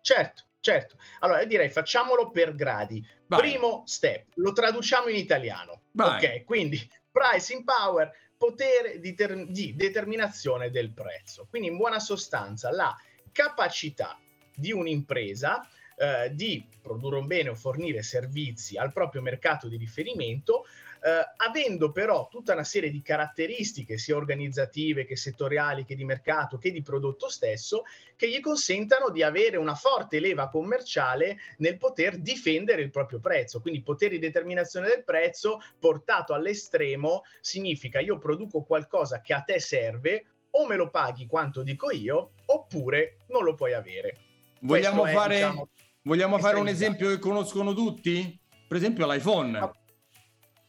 Certo, 0.02 0.44
certo. 0.66 0.98
Allora 1.20 1.42
io 1.42 1.48
direi 1.48 1.70
facciamolo 1.70 2.32
per 2.32 2.56
gradi. 2.56 3.06
Vai. 3.28 3.40
Primo 3.40 3.84
step, 3.86 4.30
lo 4.36 4.52
traduciamo 4.52 5.10
in 5.10 5.16
italiano. 5.16 5.84
Vai. 5.92 6.26
Ok, 6.26 6.44
quindi 6.44 6.80
pricing 7.12 7.64
power 7.64 8.12
potere 8.36 9.00
di, 9.00 9.14
ter- 9.14 9.46
di 9.46 9.76
determinazione 9.76 10.72
del 10.72 10.92
prezzo. 10.92 11.46
Quindi 11.48 11.68
in 11.68 11.78
buona 11.78 12.00
sostanza 12.00 12.72
la 12.72 12.96
capacità 13.32 14.20
di 14.56 14.72
un'impresa 14.72 15.68
eh, 15.98 16.34
di 16.34 16.68
produrre 16.82 17.20
un 17.20 17.28
bene 17.28 17.50
o 17.50 17.56
fornire 17.56 18.02
servizi 18.02 18.76
al 18.76 18.92
proprio 18.92 19.22
mercato 19.22 19.68
di 19.68 19.78
riferimento 19.78 20.66
eh, 21.06 21.34
avendo 21.38 21.92
però 21.92 22.28
tutta 22.28 22.54
una 22.54 22.64
serie 22.64 22.90
di 22.90 23.04
caratteristiche 23.04 24.00
sia 24.00 24.16
organizzative 24.16 25.06
che 25.06 25.16
settoriali 25.16 25.86
che 25.86 25.94
di 25.94 26.04
mercato 26.04 26.58
che 26.58 26.72
di 26.72 26.82
prodotto 26.82 27.30
stesso 27.30 27.84
che 28.16 28.28
gli 28.28 28.40
consentano 28.40 29.12
di 29.12 29.22
avere 29.22 29.58
una 29.58 29.76
forte 29.76 30.20
leva 30.20 30.50
commerciale 30.50 31.38
nel 31.58 31.78
poter 31.78 32.18
difendere 32.18 32.82
il 32.82 32.90
proprio 32.90 33.20
prezzo. 33.20 33.62
Quindi 33.62 33.84
potere 33.84 34.16
di 34.16 34.20
determinazione 34.20 34.88
del 34.88 35.04
prezzo 35.04 35.60
portato 35.78 36.34
all'estremo 36.34 37.22
significa 37.40 38.00
io 38.00 38.18
produco 38.18 38.64
qualcosa 38.64 39.22
che 39.22 39.34
a 39.36 39.42
te 39.42 39.60
serve 39.60 40.26
o 40.52 40.66
me 40.66 40.76
lo 40.76 40.90
paghi 40.90 41.28
quanto 41.28 41.62
dico 41.62 41.92
io 41.92 42.32
oppure 42.48 43.18
non 43.28 43.44
lo 43.44 43.54
puoi 43.54 43.74
avere. 43.74 44.18
Vogliamo 44.62 45.06
fare, 45.06 45.36
diciamo, 45.36 45.70
vogliamo 46.02 46.40
fare 46.40 46.58
un 46.58 46.68
esempio 46.68 47.10
che 47.10 47.20
conoscono 47.20 47.74
tutti? 47.74 48.40
Per 48.68 48.78
esempio 48.78 49.06
l'iPhone. 49.06 49.84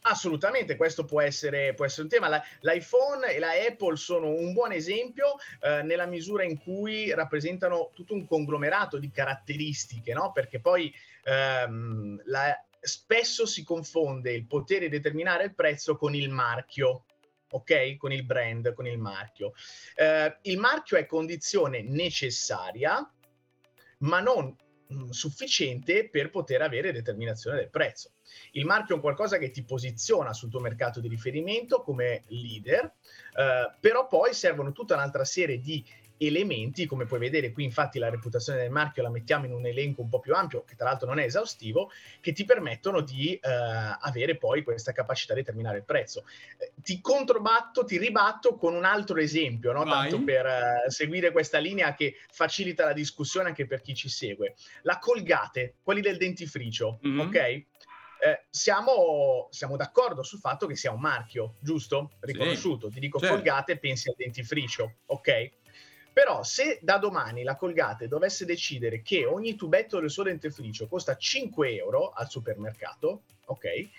Assolutamente, 0.09 0.77
questo 0.77 1.03
può 1.03 1.21
essere, 1.21 1.73
può 1.73 1.83
essere 1.83 2.03
un 2.03 2.09
tema. 2.09 2.27
La, 2.29 2.41
L'iPhone 2.61 3.27
e 3.27 3.39
la 3.39 3.51
Apple 3.51 3.97
sono 3.97 4.29
un 4.29 4.53
buon 4.53 4.71
esempio 4.71 5.35
eh, 5.61 5.81
nella 5.83 6.05
misura 6.05 6.43
in 6.43 6.57
cui 6.57 7.13
rappresentano 7.13 7.91
tutto 7.93 8.13
un 8.13 8.25
conglomerato 8.25 8.97
di 8.97 9.11
caratteristiche, 9.11 10.13
no? 10.13 10.31
perché 10.31 10.61
poi 10.61 10.93
ehm, 11.23 12.21
la, 12.25 12.57
spesso 12.79 13.45
si 13.45 13.63
confonde 13.63 14.31
il 14.31 14.45
potere 14.45 14.87
di 14.87 14.95
determinare 14.95 15.43
il 15.43 15.53
prezzo 15.53 15.97
con 15.97 16.15
il 16.15 16.29
marchio. 16.29 17.03
Ok, 17.49 17.95
con 17.97 18.11
il 18.11 18.25
brand, 18.25 18.73
con 18.73 18.87
il 18.87 18.97
marchio. 18.97 19.53
Eh, 19.95 20.37
il 20.43 20.57
marchio 20.57 20.97
è 20.97 21.05
condizione 21.05 21.81
necessaria, 21.81 23.09
ma 23.99 24.19
non 24.19 24.55
mm, 24.93 25.09
sufficiente 25.09 26.09
per 26.09 26.29
poter 26.29 26.61
avere 26.61 26.91
determinazione 26.91 27.57
del 27.57 27.69
prezzo. 27.69 28.11
Il 28.51 28.65
marchio 28.65 28.93
è 28.93 28.95
un 28.95 29.01
qualcosa 29.01 29.37
che 29.37 29.51
ti 29.51 29.63
posiziona 29.63 30.33
sul 30.33 30.49
tuo 30.49 30.59
mercato 30.59 30.99
di 30.99 31.07
riferimento 31.07 31.81
come 31.81 32.23
leader, 32.27 32.93
eh, 33.35 33.73
però 33.79 34.07
poi 34.07 34.33
servono 34.33 34.71
tutta 34.71 34.95
un'altra 34.95 35.25
serie 35.25 35.59
di 35.59 35.85
elementi, 36.19 36.85
come 36.85 37.05
puoi 37.05 37.19
vedere 37.19 37.51
qui 37.51 37.63
infatti 37.63 37.99
la 37.99 38.09
reputazione 38.09 38.59
del 38.59 38.69
marchio 38.69 39.03
la 39.03 39.09
mettiamo 39.09 39.45
in 39.45 39.53
un 39.53 39.65
elenco 39.65 40.01
un 40.01 40.09
po' 40.09 40.19
più 40.19 40.33
ampio, 40.33 40.63
che 40.63 40.75
tra 40.75 40.87
l'altro 40.87 41.07
non 41.07 41.19
è 41.19 41.23
esaustivo, 41.23 41.91
che 42.21 42.31
ti 42.31 42.45
permettono 42.45 43.01
di 43.01 43.33
eh, 43.33 43.39
avere 43.41 44.37
poi 44.37 44.63
questa 44.63 44.91
capacità 44.91 45.33
di 45.33 45.41
determinare 45.41 45.77
il 45.77 45.83
prezzo. 45.83 46.25
Eh, 46.57 46.73
ti 46.81 47.01
controbatto, 47.01 47.83
ti 47.83 47.97
ribatto 47.97 48.55
con 48.55 48.73
un 48.73 48.85
altro 48.85 49.17
esempio, 49.17 49.71
no? 49.71 49.83
tanto 49.83 50.23
per 50.23 50.45
eh, 50.45 50.83
seguire 50.87 51.31
questa 51.31 51.59
linea 51.59 51.93
che 51.93 52.15
facilita 52.29 52.85
la 52.85 52.93
discussione 52.93 53.49
anche 53.49 53.65
per 53.67 53.81
chi 53.81 53.93
ci 53.95 54.09
segue. 54.09 54.55
La 54.83 54.99
Colgate, 54.99 55.75
quelli 55.81 56.01
del 56.01 56.17
dentifricio, 56.17 56.99
mm-hmm. 57.05 57.19
ok? 57.19 57.35
Eh, 58.19 58.45
siamo, 58.49 59.47
siamo, 59.51 59.77
d'accordo 59.77 60.23
sul 60.23 60.39
fatto 60.39 60.65
che 60.65 60.75
sia 60.75 60.91
un 60.91 60.99
marchio, 60.99 61.55
giusto? 61.59 62.13
Riconosciuto. 62.19 62.87
Sì, 62.87 62.95
Ti 62.95 62.99
dico 62.99 63.19
certo. 63.19 63.35
Colgate, 63.35 63.77
pensi 63.77 64.09
al 64.09 64.15
dentifricio, 64.17 64.95
ok? 65.05 65.51
Però 66.17 66.41
se 66.41 66.79
da 66.81 66.97
domani 66.97 67.43
la 67.43 67.55
Colgate 67.55 68.07
dovesse 68.07 68.43
decidere 68.43 69.03
che 69.03 69.27
ogni 69.27 69.53
tubetto 69.53 69.99
del 69.99 70.09
suo 70.09 70.23
dentifricio 70.23 70.87
costa 70.87 71.15
5 71.15 71.75
euro 71.75 72.09
al 72.09 72.27
supermercato, 72.27 73.25
ok? 73.45 73.63
Eh, 73.65 73.89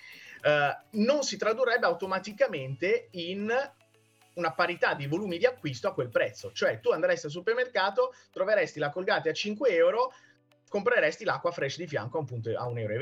non 0.90 1.22
si 1.22 1.37
tradurrebbe 1.37 1.87
automaticamente 1.87 3.06
in 3.12 3.48
una 4.34 4.52
parità 4.52 4.94
di 4.94 5.06
volumi 5.06 5.38
di 5.38 5.46
acquisto 5.46 5.87
a 5.87 5.94
quel 5.94 6.08
prezzo. 6.08 6.50
Cioè 6.50 6.80
tu 6.80 6.90
andresti 6.90 7.26
al 7.26 7.30
supermercato, 7.32 8.12
troveresti 8.32 8.80
la 8.80 8.90
Colgate 8.90 9.28
a 9.28 9.32
5 9.32 9.70
euro, 9.70 10.12
compreresti 10.68 11.25
l'acqua 11.25 11.52
fresh 11.52 11.76
di 11.76 11.87
fianco 11.87 12.16
a, 12.16 12.20
un 12.22 12.26
punto, 12.26 12.50
a 12.50 12.66
1,20 12.66 12.78
euro 12.80 12.98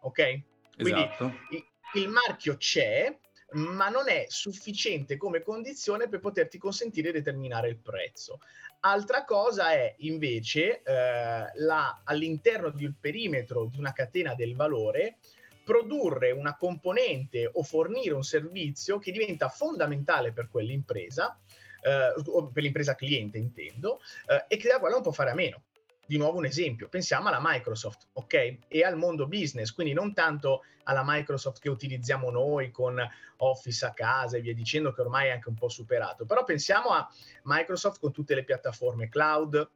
ok? 0.00 0.40
Quindi 0.76 1.02
esatto. 1.04 1.32
il, 1.52 1.64
il 1.94 2.08
marchio 2.10 2.58
c'è, 2.58 3.18
ma 3.52 3.88
non 3.88 4.08
è 4.08 4.26
sufficiente 4.28 5.16
come 5.16 5.42
condizione 5.42 6.08
per 6.08 6.20
poterti 6.20 6.58
consentire 6.58 7.12
di 7.12 7.18
determinare 7.18 7.68
il 7.68 7.78
prezzo. 7.78 8.40
Altra 8.80 9.24
cosa 9.24 9.72
è 9.72 9.94
invece 9.98 10.82
eh, 10.82 11.50
la, 11.54 12.02
all'interno 12.04 12.70
del 12.70 12.94
perimetro 12.98 13.66
di 13.66 13.78
una 13.78 13.92
catena 13.92 14.34
del 14.34 14.54
valore 14.54 15.18
produrre 15.64 16.30
una 16.30 16.56
componente 16.56 17.50
o 17.52 17.62
fornire 17.62 18.14
un 18.14 18.22
servizio 18.22 18.98
che 18.98 19.10
diventa 19.10 19.48
fondamentale 19.48 20.32
per 20.32 20.48
quell'impresa, 20.48 21.36
eh, 21.82 22.14
per 22.52 22.62
l'impresa 22.62 22.94
cliente 22.94 23.38
intendo, 23.38 24.00
eh, 24.28 24.44
e 24.46 24.56
che 24.58 24.68
da 24.68 24.78
quale 24.78 24.94
non 24.94 25.02
può 25.02 25.10
fare 25.10 25.30
a 25.30 25.34
meno 25.34 25.62
di 26.06 26.16
nuovo 26.16 26.38
un 26.38 26.46
esempio, 26.46 26.88
pensiamo 26.88 27.28
alla 27.28 27.40
Microsoft, 27.42 28.06
ok? 28.12 28.58
E 28.68 28.84
al 28.84 28.96
mondo 28.96 29.26
business, 29.26 29.72
quindi 29.72 29.92
non 29.92 30.14
tanto 30.14 30.62
alla 30.84 31.02
Microsoft 31.04 31.60
che 31.60 31.68
utilizziamo 31.68 32.30
noi 32.30 32.70
con 32.70 33.00
Office 33.38 33.84
a 33.84 33.92
casa 33.92 34.36
e 34.36 34.40
via 34.40 34.54
dicendo, 34.54 34.92
che 34.92 35.00
ormai 35.00 35.28
è 35.28 35.32
anche 35.32 35.48
un 35.48 35.56
po' 35.56 35.68
superato, 35.68 36.24
però 36.24 36.44
pensiamo 36.44 36.90
a 36.90 37.08
Microsoft 37.44 38.00
con 38.00 38.12
tutte 38.12 38.34
le 38.34 38.44
piattaforme 38.44 39.08
cloud, 39.08 39.68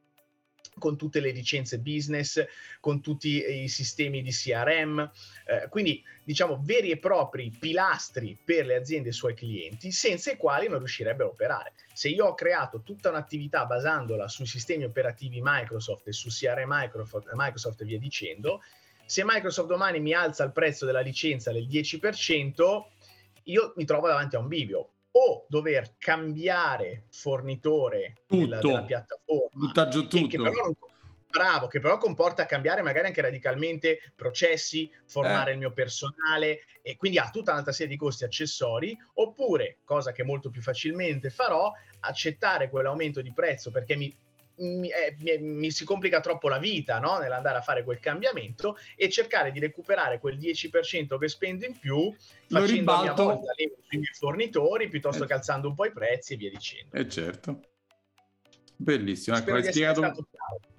con 0.78 0.96
tutte 0.96 1.20
le 1.20 1.30
licenze 1.30 1.78
business, 1.78 2.44
con 2.80 3.00
tutti 3.00 3.62
i 3.62 3.68
sistemi 3.68 4.22
di 4.22 4.30
CRM, 4.30 5.10
eh, 5.46 5.68
quindi 5.68 6.02
diciamo 6.24 6.60
veri 6.62 6.90
e 6.90 6.98
propri 6.98 7.50
pilastri 7.50 8.38
per 8.42 8.66
le 8.66 8.76
aziende 8.76 9.08
e 9.08 9.10
i 9.10 9.14
suoi 9.14 9.34
clienti, 9.34 9.92
senza 9.92 10.30
i 10.30 10.36
quali 10.36 10.68
non 10.68 10.78
riuscirebbero 10.78 11.28
a 11.28 11.32
operare. 11.32 11.72
Se 11.92 12.08
io 12.08 12.26
ho 12.26 12.34
creato 12.34 12.82
tutta 12.82 13.10
un'attività 13.10 13.66
basandola 13.66 14.28
sui 14.28 14.46
sistemi 14.46 14.84
operativi 14.84 15.40
Microsoft 15.42 16.08
e 16.08 16.12
su 16.12 16.28
CRM 16.28 16.68
Microsoft, 16.68 17.30
Microsoft 17.34 17.80
e 17.82 17.84
via 17.84 17.98
dicendo, 17.98 18.62
se 19.04 19.22
Microsoft 19.24 19.68
domani 19.68 19.98
mi 19.98 20.12
alza 20.12 20.44
il 20.44 20.52
prezzo 20.52 20.86
della 20.86 21.00
licenza 21.00 21.52
del 21.52 21.66
10%, 21.66 22.84
io 23.44 23.72
mi 23.76 23.84
trovo 23.84 24.06
davanti 24.06 24.36
a 24.36 24.38
un 24.38 24.46
bivio 24.46 24.90
o 25.12 25.46
dover 25.48 25.94
cambiare 25.98 27.04
fornitore 27.10 28.22
della, 28.26 28.58
della, 28.58 28.84
piattaforma, 28.84 29.88
tutto. 29.90 30.16
Che, 30.16 30.26
che 30.26 30.36
però 30.36 30.50
non, 30.50 30.74
bravo, 31.30 31.68
che 31.68 31.80
però 31.80 31.96
comporta 31.96 32.46
cambiare 32.46 32.82
magari 32.82 33.06
anche 33.06 33.20
radicalmente 33.20 34.12
processi, 34.14 34.90
formare 35.06 35.50
eh. 35.50 35.52
il 35.54 35.58
mio 35.58 35.72
personale 35.72 36.62
e 36.82 36.96
quindi 36.96 37.18
ha 37.18 37.30
tutta 37.30 37.52
un'altra 37.52 37.72
serie 37.72 37.92
di 37.92 37.98
costi 37.98 38.24
accessori, 38.24 38.96
oppure, 39.14 39.78
cosa 39.84 40.12
che 40.12 40.24
molto 40.24 40.50
più 40.50 40.60
facilmente 40.60 41.30
farò, 41.30 41.72
accettare 42.00 42.68
quell'aumento 42.68 43.20
di 43.20 43.32
prezzo 43.32 43.70
perché 43.70 43.96
mi 43.96 44.14
mi, 44.60 44.88
eh, 44.88 45.16
mi, 45.18 45.38
mi, 45.38 45.70
si 45.70 45.84
complica 45.84 46.20
troppo 46.20 46.48
la 46.48 46.58
vita 46.58 46.98
no? 46.98 47.18
nell'andare 47.18 47.58
a 47.58 47.62
fare 47.62 47.84
quel 47.84 47.98
cambiamento 47.98 48.76
e 48.96 49.08
cercare 49.08 49.52
di 49.52 49.58
recuperare 49.58 50.18
quel 50.18 50.38
10% 50.38 51.18
che 51.18 51.28
spendo 51.28 51.64
in 51.64 51.78
più 51.78 52.14
facendo 52.46 52.92
a 52.92 53.02
mia 53.02 53.12
volta 53.12 53.52
le 53.56 53.72
sui 53.86 53.98
miei 53.98 54.12
fornitori 54.12 54.88
piuttosto 54.88 55.24
eh. 55.24 55.26
che 55.26 55.32
alzando 55.32 55.68
un 55.68 55.74
po' 55.74 55.86
i 55.86 55.92
prezzi 55.92 56.34
e 56.34 56.36
via 56.36 56.50
dicendo. 56.50 56.96
Eh 56.96 57.08
certo. 57.08 57.60
Bellissimo. 58.76 59.36
Ecco, 59.36 59.54
hai 59.54 59.64
spiegato... 59.64 60.26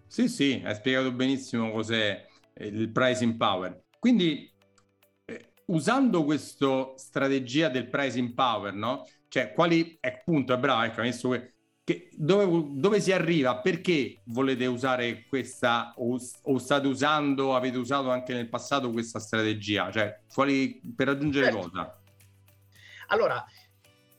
Sì, 0.07 0.27
sì, 0.27 0.61
hai 0.65 0.75
spiegato 0.75 1.11
benissimo 1.11 1.71
cos'è 1.71 2.25
il 2.55 2.89
pricing 2.89 3.37
power. 3.37 3.83
Quindi, 3.97 4.51
eh, 5.25 5.53
usando 5.67 6.23
questa 6.23 6.93
strategia 6.95 7.69
del 7.69 7.87
pricing 7.87 8.33
power, 8.33 8.73
no? 8.73 9.07
Cioè, 9.27 9.53
quali, 9.53 9.97
appunto, 10.01 10.53
è 10.53 10.57
bravo, 10.57 10.83
ecco, 10.83 11.01
che, 11.01 11.53
dove, 12.11 12.65
dove, 12.73 13.01
si 13.01 13.11
arriva? 13.11 13.57
Perché 13.57 14.21
volete 14.25 14.65
usare 14.65 15.25
questa 15.27 15.93
o, 15.97 16.17
o, 16.43 16.57
state 16.57 16.87
usando, 16.87 17.55
avete 17.55 17.77
usato 17.77 18.09
anche 18.09 18.33
nel 18.33 18.49
passato 18.49 18.91
questa 18.91 19.19
strategia? 19.19 19.91
Cioè, 19.91 20.21
quali, 20.33 20.79
per 20.95 21.07
raggiungere 21.07 21.45
certo. 21.45 21.59
cosa? 21.59 22.01
Allora, 23.07 23.45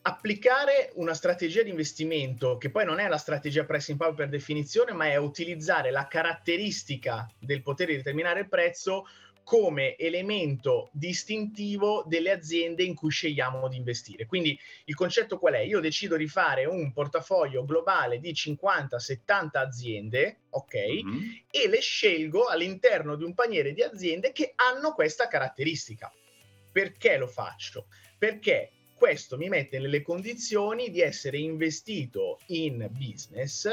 applicare 0.02 0.90
una 0.94 1.14
strategia 1.14 1.62
di 1.62 1.70
investimento 1.70 2.58
che 2.58 2.70
poi 2.70 2.84
non 2.84 2.98
è 2.98 3.08
la 3.08 3.16
strategia 3.16 3.64
pricing 3.64 3.96
power 3.96 4.14
per 4.14 4.28
definizione, 4.28 4.92
ma 4.92 5.06
è 5.06 5.16
utilizzare 5.16 5.90
la 5.90 6.08
caratteristica 6.08 7.30
del 7.38 7.62
potere 7.62 7.92
di 7.92 7.98
determinare 7.98 8.40
il 8.40 8.48
prezzo 8.48 9.06
come 9.44 9.96
elemento 9.96 10.90
distintivo 10.92 12.04
delle 12.06 12.30
aziende 12.30 12.82
in 12.82 12.94
cui 12.94 13.10
scegliamo 13.10 13.68
di 13.68 13.76
investire. 13.76 14.26
Quindi 14.26 14.58
il 14.84 14.94
concetto 14.94 15.38
qual 15.38 15.54
è? 15.54 15.60
Io 15.60 15.80
decido 15.80 16.16
di 16.16 16.28
fare 16.28 16.64
un 16.64 16.92
portafoglio 16.92 17.64
globale 17.64 18.18
di 18.20 18.32
50-70 18.32 19.48
aziende, 19.52 20.40
ok? 20.50 20.74
Mm-hmm. 20.74 21.30
E 21.50 21.68
le 21.68 21.80
scelgo 21.80 22.46
all'interno 22.46 23.16
di 23.16 23.24
un 23.24 23.34
paniere 23.34 23.72
di 23.72 23.82
aziende 23.82 24.32
che 24.32 24.52
hanno 24.56 24.92
questa 24.92 25.28
caratteristica. 25.28 26.12
Perché 26.70 27.16
lo 27.18 27.26
faccio? 27.26 27.86
Perché 28.18 28.70
questo 28.94 29.36
mi 29.36 29.48
mette 29.48 29.78
nelle 29.78 30.00
condizioni 30.00 30.88
di 30.88 31.00
essere 31.00 31.38
investito 31.38 32.38
in 32.46 32.88
business 32.92 33.68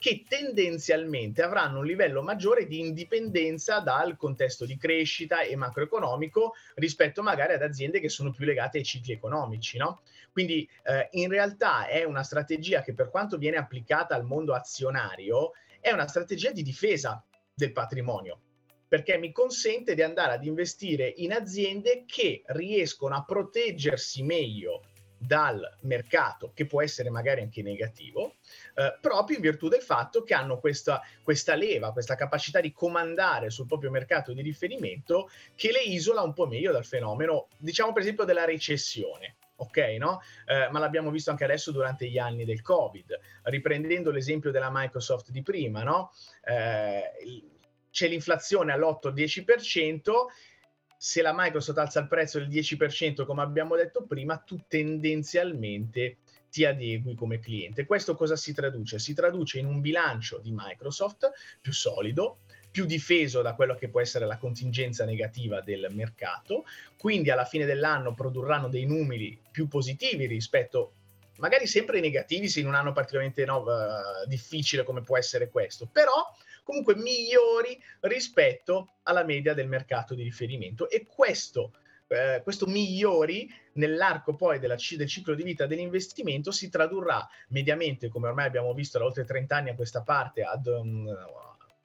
che 0.00 0.24
tendenzialmente 0.26 1.42
avranno 1.42 1.80
un 1.80 1.84
livello 1.84 2.22
maggiore 2.22 2.66
di 2.66 2.80
indipendenza 2.80 3.80
dal 3.80 4.16
contesto 4.16 4.64
di 4.64 4.78
crescita 4.78 5.42
e 5.42 5.54
macroeconomico 5.56 6.54
rispetto 6.76 7.22
magari 7.22 7.52
ad 7.52 7.60
aziende 7.60 8.00
che 8.00 8.08
sono 8.08 8.30
più 8.30 8.46
legate 8.46 8.78
ai 8.78 8.84
cicli 8.84 9.12
economici. 9.12 9.76
No? 9.76 10.00
Quindi 10.32 10.66
eh, 10.84 11.08
in 11.12 11.28
realtà 11.28 11.86
è 11.86 12.02
una 12.04 12.22
strategia 12.22 12.80
che 12.80 12.94
per 12.94 13.10
quanto 13.10 13.36
viene 13.36 13.58
applicata 13.58 14.14
al 14.14 14.24
mondo 14.24 14.54
azionario 14.54 15.50
è 15.80 15.92
una 15.92 16.08
strategia 16.08 16.50
di 16.50 16.62
difesa 16.62 17.22
del 17.52 17.72
patrimonio 17.72 18.40
perché 18.88 19.18
mi 19.18 19.32
consente 19.32 19.94
di 19.94 20.02
andare 20.02 20.32
ad 20.32 20.44
investire 20.46 21.12
in 21.18 21.32
aziende 21.32 22.04
che 22.06 22.42
riescono 22.46 23.14
a 23.14 23.22
proteggersi 23.22 24.22
meglio 24.22 24.82
dal 25.22 25.76
mercato, 25.80 26.52
che 26.54 26.64
può 26.64 26.80
essere 26.80 27.10
magari 27.10 27.42
anche 27.42 27.60
negativo, 27.60 28.36
eh, 28.74 28.96
proprio 29.02 29.36
in 29.36 29.42
virtù 29.42 29.68
del 29.68 29.82
fatto 29.82 30.22
che 30.22 30.32
hanno 30.32 30.58
questa, 30.58 31.02
questa 31.22 31.54
leva, 31.54 31.92
questa 31.92 32.14
capacità 32.14 32.60
di 32.60 32.72
comandare 32.72 33.50
sul 33.50 33.66
proprio 33.66 33.90
mercato 33.90 34.32
di 34.32 34.40
riferimento 34.40 35.28
che 35.54 35.72
le 35.72 35.82
isola 35.82 36.22
un 36.22 36.32
po' 36.32 36.46
meglio 36.46 36.72
dal 36.72 36.86
fenomeno, 36.86 37.48
diciamo 37.58 37.92
per 37.92 38.00
esempio 38.02 38.24
della 38.24 38.46
recessione. 38.46 39.36
Ok, 39.56 39.76
no? 39.98 40.22
Eh, 40.46 40.70
ma 40.70 40.78
l'abbiamo 40.78 41.10
visto 41.10 41.28
anche 41.28 41.44
adesso 41.44 41.70
durante 41.70 42.08
gli 42.08 42.16
anni 42.16 42.46
del 42.46 42.62
Covid. 42.62 43.20
Riprendendo 43.42 44.10
l'esempio 44.10 44.50
della 44.50 44.70
Microsoft 44.72 45.30
di 45.30 45.42
prima, 45.42 45.82
no? 45.82 46.12
Eh, 46.42 47.02
c'è 47.90 48.08
l'inflazione 48.08 48.72
all'8-10%, 48.72 50.12
se 51.02 51.22
la 51.22 51.32
Microsoft 51.34 51.78
alza 51.78 52.00
il 52.00 52.08
prezzo 52.08 52.38
del 52.38 52.48
10%, 52.48 53.24
come 53.24 53.40
abbiamo 53.40 53.74
detto 53.74 54.04
prima, 54.04 54.36
tu 54.36 54.60
tendenzialmente 54.68 56.18
ti 56.50 56.66
adegui 56.66 57.14
come 57.14 57.38
cliente. 57.38 57.86
Questo 57.86 58.14
cosa 58.14 58.36
si 58.36 58.52
traduce? 58.52 58.98
Si 58.98 59.14
traduce 59.14 59.58
in 59.58 59.64
un 59.64 59.80
bilancio 59.80 60.36
di 60.40 60.52
Microsoft 60.54 61.30
più 61.58 61.72
solido, 61.72 62.40
più 62.70 62.84
difeso 62.84 63.40
da 63.40 63.54
quello 63.54 63.76
che 63.76 63.88
può 63.88 64.02
essere 64.02 64.26
la 64.26 64.36
contingenza 64.36 65.06
negativa 65.06 65.62
del 65.62 65.88
mercato, 65.90 66.66
quindi 66.98 67.30
alla 67.30 67.46
fine 67.46 67.64
dell'anno 67.64 68.12
produrranno 68.12 68.68
dei 68.68 68.84
numeri 68.84 69.40
più 69.50 69.68
positivi 69.68 70.26
rispetto 70.26 70.92
magari 71.38 71.66
sempre 71.66 72.00
negativi 72.00 72.46
se 72.46 72.60
in 72.60 72.66
un 72.66 72.74
anno 72.74 72.92
particolarmente 72.92 73.46
no, 73.46 73.62
uh, 73.62 74.26
difficile 74.26 74.84
come 74.84 75.00
può 75.00 75.16
essere 75.16 75.48
questo, 75.48 75.88
però 75.90 76.30
comunque 76.62 76.96
migliori 76.96 77.78
rispetto 78.00 78.94
alla 79.02 79.24
media 79.24 79.54
del 79.54 79.68
mercato 79.68 80.14
di 80.14 80.22
riferimento. 80.22 80.88
E 80.88 81.06
questo 81.06 81.72
eh, 82.12 82.40
questo 82.42 82.66
migliori 82.66 83.48
nell'arco 83.74 84.34
poi 84.34 84.58
della, 84.58 84.74
del 84.96 85.06
ciclo 85.06 85.34
di 85.34 85.44
vita 85.44 85.66
dell'investimento 85.66 86.50
si 86.50 86.68
tradurrà 86.68 87.24
mediamente, 87.48 88.08
come 88.08 88.26
ormai 88.26 88.46
abbiamo 88.46 88.74
visto 88.74 88.98
da 88.98 89.04
oltre 89.04 89.24
30 89.24 89.56
anni 89.56 89.68
a 89.70 89.76
questa 89.76 90.02
parte, 90.02 90.42
ad 90.42 90.66
un, 90.66 91.06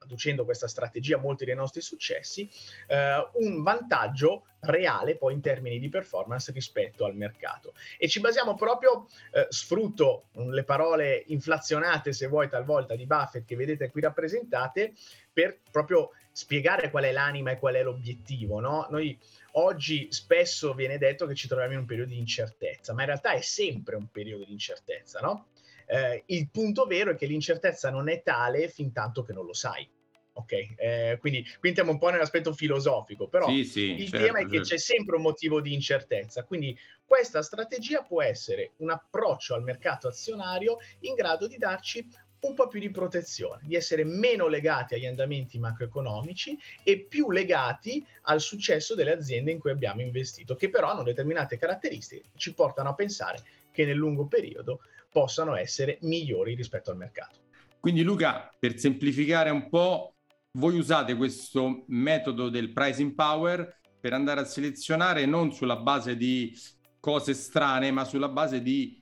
adducendo 0.06 0.46
questa 0.46 0.68
strategia 0.68 1.18
molti 1.18 1.46
dei 1.46 1.56
nostri 1.56 1.82
successi, 1.82 2.50
eh, 2.88 3.30
un 3.34 3.62
vantaggio 3.62 4.46
reale 4.62 5.18
poi 5.18 5.34
in 5.34 5.42
termini 5.42 5.80
di 5.80 5.90
performance 5.90 6.52
rispetto 6.52 7.06
al 7.06 7.16
mercato. 7.16 7.74
E 7.98 8.08
ci 8.08 8.20
basiamo 8.20 8.56
proprio, 8.56 9.08
eh, 9.32 9.48
sfrutto 9.50 10.30
le 10.34 10.64
parole 10.64 11.24
inflazionate, 11.28 12.14
se 12.14 12.28
vuoi, 12.28 12.50
talvolta 12.50 12.96
di 12.96 13.06
Buffett 13.06 13.46
che 13.46 13.56
vedete 13.56 13.90
qui 13.90 14.02
rappresentate, 14.02 14.94
per 15.32 15.60
proprio 15.70 16.12
spiegare 16.32 16.90
qual 16.90 17.04
è 17.04 17.12
l'anima 17.12 17.52
e 17.52 17.58
qual 17.58 17.76
è 17.76 17.84
l'obiettivo. 17.84 18.60
No? 18.60 18.88
Noi 18.90 19.18
oggi 19.54 20.08
spesso 20.12 20.74
viene 20.74 20.98
detto 20.98 21.28
che 21.28 21.36
ci 21.36 21.48
troviamo 21.48 21.74
in 21.74 21.80
un 21.80 21.86
periodo 21.86 22.12
di 22.12 22.18
incertezza, 22.18 22.94
ma 22.94 23.02
in 23.02 23.08
realtà 23.08 23.32
è 23.32 23.42
sempre 23.42 23.96
un 23.96 24.08
periodo 24.10 24.46
di 24.46 24.52
incertezza, 24.52 25.20
no? 25.20 25.48
Eh, 25.88 26.24
il 26.28 26.50
punto 26.50 26.86
vero 26.86 27.12
è 27.12 27.16
che 27.16 27.28
l'incertezza 27.28 27.92
non 27.92 28.10
è 28.10 28.24
tale 28.24 28.70
fin 28.70 28.92
tanto 28.92 29.24
che 29.24 29.34
non 29.34 29.46
lo 29.46 29.54
sai. 29.54 29.88
Ok, 30.38 30.52
eh, 30.76 31.18
quindi 31.22 31.44
qui 31.60 31.70
entriamo 31.70 31.92
un 31.92 31.98
po' 31.98 32.10
nell'aspetto 32.10 32.52
filosofico, 32.52 33.28
però 33.30 33.48
sì, 33.48 33.64
sì, 33.64 34.02
il 34.02 34.10
certo, 34.10 34.26
tema 34.26 34.40
è 34.40 34.46
che 34.46 34.58
certo. 34.58 34.68
c'è 34.68 34.78
sempre 34.78 35.16
un 35.16 35.22
motivo 35.22 35.62
di 35.62 35.74
incertezza, 35.74 36.44
quindi 36.44 36.78
questa 37.06 37.42
strategia 37.42 38.02
può 38.02 38.22
essere 38.22 38.72
un 38.78 38.90
approccio 38.90 39.54
al 39.54 39.64
mercato 39.64 40.10
azionario 40.10 40.78
in 41.02 41.14
grado 41.14 41.48
di 41.48 41.58
darci 41.58 42.06
un 42.42 42.54
po' 42.54 42.68
più 42.68 42.80
di 42.80 42.92
protezione, 42.92 43.62
di 43.64 43.76
essere 43.76 44.04
meno 44.04 44.48
legati 44.48 44.94
agli 44.94 45.06
andamenti 45.06 45.58
macroeconomici 45.58 46.58
e 46.84 47.00
più 47.00 47.32
legati 47.32 48.06
al 48.24 48.42
successo 48.42 48.94
delle 48.94 49.14
aziende 49.14 49.52
in 49.52 49.60
cui 49.60 49.72
abbiamo 49.72 50.02
investito, 50.02 50.56
che 50.56 50.70
però 50.70 50.90
hanno 50.90 51.04
determinate 51.04 51.58
caratteristiche 51.58 52.24
che 52.32 52.38
ci 52.38 52.54
portano 52.54 52.90
a 52.90 52.94
pensare 52.94 53.42
che 53.72 53.86
nel 53.86 53.96
lungo 53.96 54.28
periodo 54.28 54.82
possano 55.10 55.56
essere 55.56 55.98
migliori 56.02 56.56
rispetto 56.56 56.92
al 56.92 56.98
mercato. 56.98 57.40
Quindi 57.80 58.04
Luca, 58.04 58.54
per 58.58 58.78
semplificare 58.80 59.50
un 59.50 59.70
po', 59.70 60.15
voi 60.56 60.78
usate 60.78 61.16
questo 61.16 61.84
metodo 61.88 62.50
del 62.50 62.72
pricing 62.72 63.14
power 63.14 63.80
per 64.00 64.14
andare 64.14 64.42
a 64.42 64.46
selezionare 64.46 65.26
non 65.26 65.52
sulla 65.52 65.78
base 65.78 66.16
di 66.16 66.58
cose 67.00 67.34
strane, 67.34 67.92
ma 67.92 68.04
sulla 68.04 68.30
base 68.30 68.62
di 68.62 69.00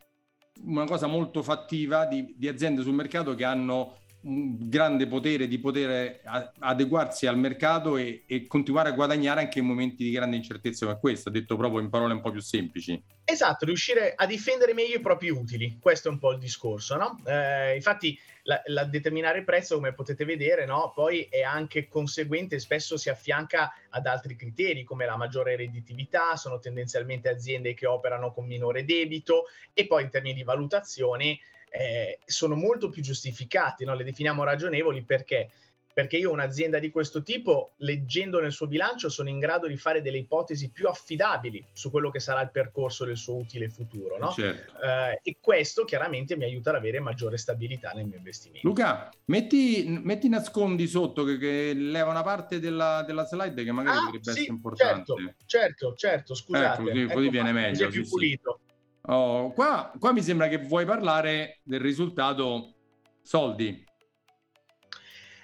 una 0.66 0.86
cosa 0.86 1.08
molto 1.08 1.42
fattiva 1.42 2.06
di, 2.06 2.34
di 2.38 2.48
aziende 2.48 2.82
sul 2.82 2.94
mercato 2.94 3.36
che 3.36 3.44
hanno 3.44 3.98
un 4.24 4.70
grande 4.70 5.06
potere 5.08 5.48
di 5.48 5.60
poter 5.60 6.22
adeguarsi 6.60 7.28
al 7.28 7.38
mercato 7.38 7.98
e, 7.98 8.24
e, 8.26 8.48
continuare 8.48 8.90
a 8.90 8.94
guadagnare 8.94 9.42
anche 9.42 9.60
in 9.60 9.66
momenti 9.66 10.04
di 10.04 10.12
grande 10.12 10.38
incertezza 10.38 10.86
come 10.86 11.00
questo, 11.00 11.30
detto 11.30 11.58
proprio 11.58 11.82
in 11.82 11.90
parole 11.90 12.14
un 12.14 12.22
po' 12.22 12.32
più 12.32 12.42
semplici. 12.42 13.02
Esatto, 13.26 13.66
riuscire 13.66 14.14
a 14.16 14.26
difendere 14.26 14.74
meglio 14.74 14.96
i 14.96 15.02
propri 15.02 15.30
utili, 15.30 15.78
questo 15.80 16.08
è 16.08 16.12
un 16.12 16.20
po' 16.20 16.32
il 16.32 16.40
discorso, 16.40 16.96
no? 16.96 17.20
Eh, 17.26 17.76
infatti 17.76 18.18
la, 18.44 18.62
la, 18.66 18.84
determinare 18.86 19.40
il 19.40 19.44
prezzo, 19.46 19.76
come 19.76 19.94
potete 19.94 20.26
vedere, 20.26 20.66
no? 20.66 20.92
poi 20.94 21.28
è 21.30 21.42
anche 21.42 21.88
conseguente, 21.88 22.60
spesso 22.60 22.98
si 22.98 23.10
affianca 23.10 23.74
ad 23.90 24.06
altri 24.06 24.36
criteri 24.36 24.84
come 24.84 25.06
la 25.06 25.18
maggiore 25.18 25.56
redditività, 25.56 26.36
sono 26.36 26.60
tendenzialmente 26.60 27.30
aziende 27.30 27.74
che 27.74 27.86
operano 27.86 28.32
con 28.32 28.46
minore 28.46 28.86
debito 28.86 29.46
e 29.74 29.88
poi 29.88 30.04
in 30.04 30.10
termini 30.10 30.36
di 30.36 30.44
valutazione 30.44 31.40
eh, 31.70 32.20
sono 32.26 32.56
molto 32.56 32.90
più 32.90 33.02
giustificati, 33.02 33.86
no? 33.86 33.96
le 33.96 34.04
definiamo 34.04 34.44
ragionevoli 34.44 35.04
perché? 35.04 35.50
Perché 35.94 36.18
io 36.18 36.32
un'azienda 36.32 36.80
di 36.80 36.90
questo 36.90 37.22
tipo, 37.22 37.74
leggendo 37.78 38.40
nel 38.40 38.52
suo 38.52 38.66
bilancio, 38.66 39.10
sono 39.10 39.30
in 39.30 39.38
grado 39.38 39.68
di 39.68 39.78
fare 39.78 40.02
delle 40.02 40.18
ipotesi 40.18 40.72
più 40.72 40.88
affidabili 40.88 41.64
su 41.72 41.92
quello 41.92 42.10
che 42.10 42.20
sarà 42.20 42.42
il 42.42 42.50
percorso 42.50 43.06
del 43.06 43.16
suo 43.16 43.36
utile 43.36 43.70
futuro. 43.70 44.18
No? 44.18 44.32
Certo. 44.32 44.74
Eh, 44.82 45.20
e 45.22 45.38
questo 45.40 45.86
chiaramente 45.86 46.36
mi 46.36 46.46
aiuta 46.46 46.72
ad 46.72 46.78
avere 46.78 47.00
maggiore 47.00 47.38
stabilità 47.38 47.92
nel 47.92 48.08
mio 48.08 48.18
investimento. 48.18 48.68
Luca, 48.68 49.12
metti, 49.26 49.86
metti 50.04 50.30
nascondi 50.30 50.88
sotto 50.88 51.24
che, 51.24 51.38
che, 51.38 51.74
leva 51.76 52.10
una 52.10 52.24
parte 52.24 52.60
della, 52.60 53.04
della 53.06 53.26
slide 53.26 53.64
che 53.64 53.72
magari 53.72 53.98
ah, 53.98 54.06
potrebbe 54.06 54.24
sì, 54.24 54.30
essere 54.32 54.52
importante. 54.52 55.14
Certo, 55.14 55.36
certo, 55.46 55.94
certo 55.96 56.34
scusate. 56.34 56.82
Ecco, 56.82 56.90
così, 56.90 57.06
così 57.14 57.30
viene 57.30 57.52
meglio. 57.52 57.88
Più 57.90 58.04
sì, 58.04 58.10
pulito. 58.10 58.60
Sì. 58.66 58.72
Oh, 59.06 59.52
qua, 59.52 59.92
qua 60.00 60.12
mi 60.12 60.22
sembra 60.22 60.48
che 60.48 60.58
vuoi 60.58 60.86
parlare 60.86 61.60
del 61.64 61.82
risultato 61.82 62.74
soldi. 63.22 63.84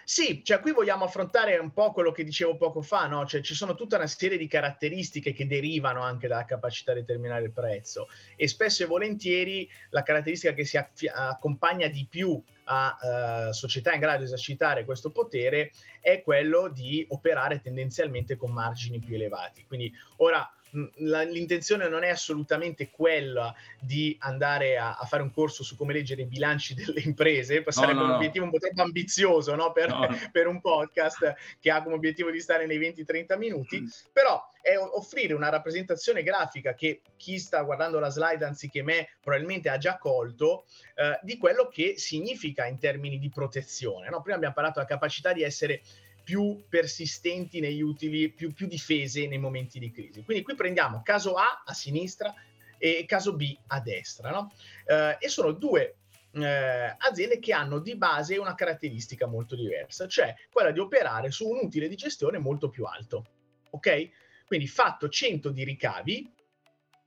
Sì, 0.10 0.42
cioè 0.44 0.60
qui 0.60 0.72
vogliamo 0.72 1.06
affrontare 1.06 1.56
un 1.60 1.72
po' 1.72 1.92
quello 1.92 2.12
che 2.12 2.24
dicevo 2.24 2.58
poco 2.58 2.82
fa, 2.82 3.06
no? 3.06 3.28
Cioè 3.28 3.42
ci 3.42 3.54
sono 3.54 3.76
tutta 3.76 3.98
una 3.98 4.08
serie 4.08 4.40
di 4.40 4.48
caratteristiche 4.48 5.34
che 5.34 5.46
derivano 5.46 6.02
anche 6.02 6.28
dalla 6.28 6.46
capacità 6.46 6.94
di 6.94 7.02
determinare 7.02 7.44
il 7.44 7.52
prezzo 7.52 8.08
e 8.36 8.48
spesso 8.48 8.82
e 8.82 8.88
volentieri 8.88 9.70
la 9.92 10.02
caratteristica 10.02 10.54
che 10.54 10.66
si 10.66 10.78
affi- 10.78 11.08
accompagna 11.08 11.86
di 11.90 12.08
più 12.10 12.42
a 12.64 13.50
uh, 13.50 13.52
società 13.52 13.94
in 13.94 14.00
grado 14.00 14.18
di 14.18 14.24
esercitare 14.24 14.84
questo 14.84 15.12
potere 15.12 15.74
è 16.02 16.24
quello 16.24 16.70
di 16.70 17.06
operare 17.10 17.62
tendenzialmente 17.62 18.36
con 18.36 18.52
margini 18.52 18.98
più 18.98 19.14
elevati. 19.14 19.64
Quindi 19.68 19.94
ora 20.18 20.52
la, 20.98 21.24
l'intenzione 21.24 21.88
non 21.88 22.04
è 22.04 22.10
assolutamente 22.10 22.90
quella 22.90 23.54
di 23.80 24.16
andare 24.20 24.78
a, 24.78 24.98
a, 24.98 25.06
fare 25.06 25.24
un 25.24 25.32
corso 25.32 25.64
su 25.64 25.76
come 25.76 25.94
leggere 25.94 26.24
i 26.24 26.26
bilanci 26.26 26.74
delle 26.76 27.02
imprese, 27.02 27.64
sarebbe 27.68 28.00
no, 28.00 28.06
no, 28.06 28.12
un 28.12 28.16
obiettivo 28.16 28.46
un 28.46 28.52
po' 28.52 28.60
troppo 28.60 28.82
ambizioso 28.82 29.56
no? 29.56 29.72
per, 29.72 29.90
per, 30.32 30.48
un 30.48 30.62
podcast 30.62 31.36
che 31.60 31.72
ha 31.72 31.82
come 31.82 31.96
obiettivo 31.96 32.32
di 32.32 32.40
stare 32.40 32.66
nei 32.66 32.80
20-30 32.80 33.38
minuti, 33.38 33.82
mm. 33.82 33.88
però 34.12 34.42
è 34.62 34.78
offrire 34.78 35.34
una 35.34 35.50
rappresentazione 35.50 36.22
grafica 36.22 36.74
che 36.74 37.02
chi 37.16 37.40
sta 37.40 37.62
guardando 37.62 38.00
la 38.00 38.10
slide 38.10 38.46
anziché 38.46 38.84
me 38.84 39.10
probabilmente 39.22 39.70
ha 39.70 39.78
già 39.78 39.98
colto 39.98 40.66
eh, 40.96 41.20
di 41.24 41.38
quello 41.38 41.68
che 41.68 41.96
significa 41.98 42.66
in 42.66 42.78
termini 42.78 43.18
di 43.18 43.30
protezione. 43.30 44.08
Prima 44.22 44.36
abbiamo 44.36 44.54
parlato 44.54 44.80
della 44.80 44.92
capacità 44.92 45.32
di 45.34 45.44
essere 45.44 45.82
più 46.30 46.64
persistenti 46.70 47.60
negli 47.60 47.82
utili, 47.82 48.30
più, 48.30 48.54
più 48.54 48.68
difese 48.68 49.26
nei 49.26 49.40
momenti 49.40 49.80
di 49.80 49.90
crisi. 49.90 50.22
Quindi 50.24 50.44
qui 50.44 50.54
prendiamo 50.54 51.02
caso 51.02 51.34
A 51.34 51.64
a 51.66 51.74
sinistra 51.74 52.32
e 52.78 53.04
caso 53.08 53.34
B 53.34 53.58
a 53.66 53.82
destra, 53.82 54.30
no? 54.30 54.54
eh, 54.86 55.18
e 55.20 55.28
sono 55.28 55.54
due 55.54 55.96
eh, 56.34 56.96
aziende 57.00 57.40
che 57.40 57.52
hanno 57.52 57.80
di 57.80 57.96
base 57.96 58.38
una 58.38 58.54
caratteristica 58.54 59.26
molto 59.26 59.56
diversa, 59.56 60.08
cioè 60.08 60.36
quella 60.52 60.70
di 60.70 60.78
operare 60.78 61.32
su 61.32 61.48
un 61.50 61.62
utile 61.64 61.88
di 61.88 61.96
gestione 61.96 62.38
molto 62.38 62.70
più 62.70 62.86
alto. 62.86 63.26
Ok? 63.72 64.10
Quindi 64.46 64.68
fatto 64.68 65.10
100 65.10 65.50
di 65.50 65.64
ricavi, 65.64 66.32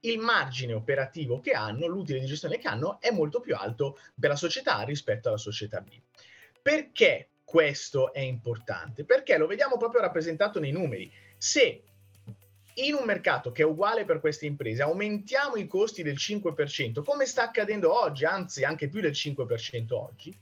il 0.01 0.19
margine 0.19 0.73
operativo 0.73 1.39
che 1.39 1.53
hanno, 1.53 1.87
l'utile 1.87 2.19
di 2.19 2.25
gestione 2.25 2.57
che 2.57 2.67
hanno, 2.67 2.99
è 2.99 3.09
molto 3.09 3.39
più 3.39 3.55
alto 3.55 3.97
per 4.19 4.31
la 4.31 4.35
società 4.35 4.81
rispetto 4.81 5.29
alla 5.29 5.37
società 5.37 5.79
B. 5.79 5.97
Perché 6.61 7.29
questo 7.53 8.11
è 8.11 8.19
importante 8.19 9.05
perché 9.05 9.37
lo 9.37 9.45
vediamo 9.45 9.77
proprio 9.77 10.01
rappresentato 10.01 10.59
nei 10.59 10.71
numeri. 10.71 11.13
Se 11.37 11.83
in 12.77 12.95
un 12.95 13.05
mercato 13.05 13.51
che 13.51 13.61
è 13.61 13.65
uguale 13.65 14.05
per 14.05 14.19
queste 14.19 14.47
imprese 14.47 14.81
aumentiamo 14.81 15.57
i 15.57 15.67
costi 15.67 16.01
del 16.01 16.15
5%, 16.15 17.03
come 17.03 17.27
sta 17.27 17.43
accadendo 17.43 17.93
oggi, 17.95 18.25
anzi 18.25 18.63
anche 18.63 18.89
più 18.89 19.01
del 19.01 19.11
5% 19.11 19.93
oggi, 19.93 20.35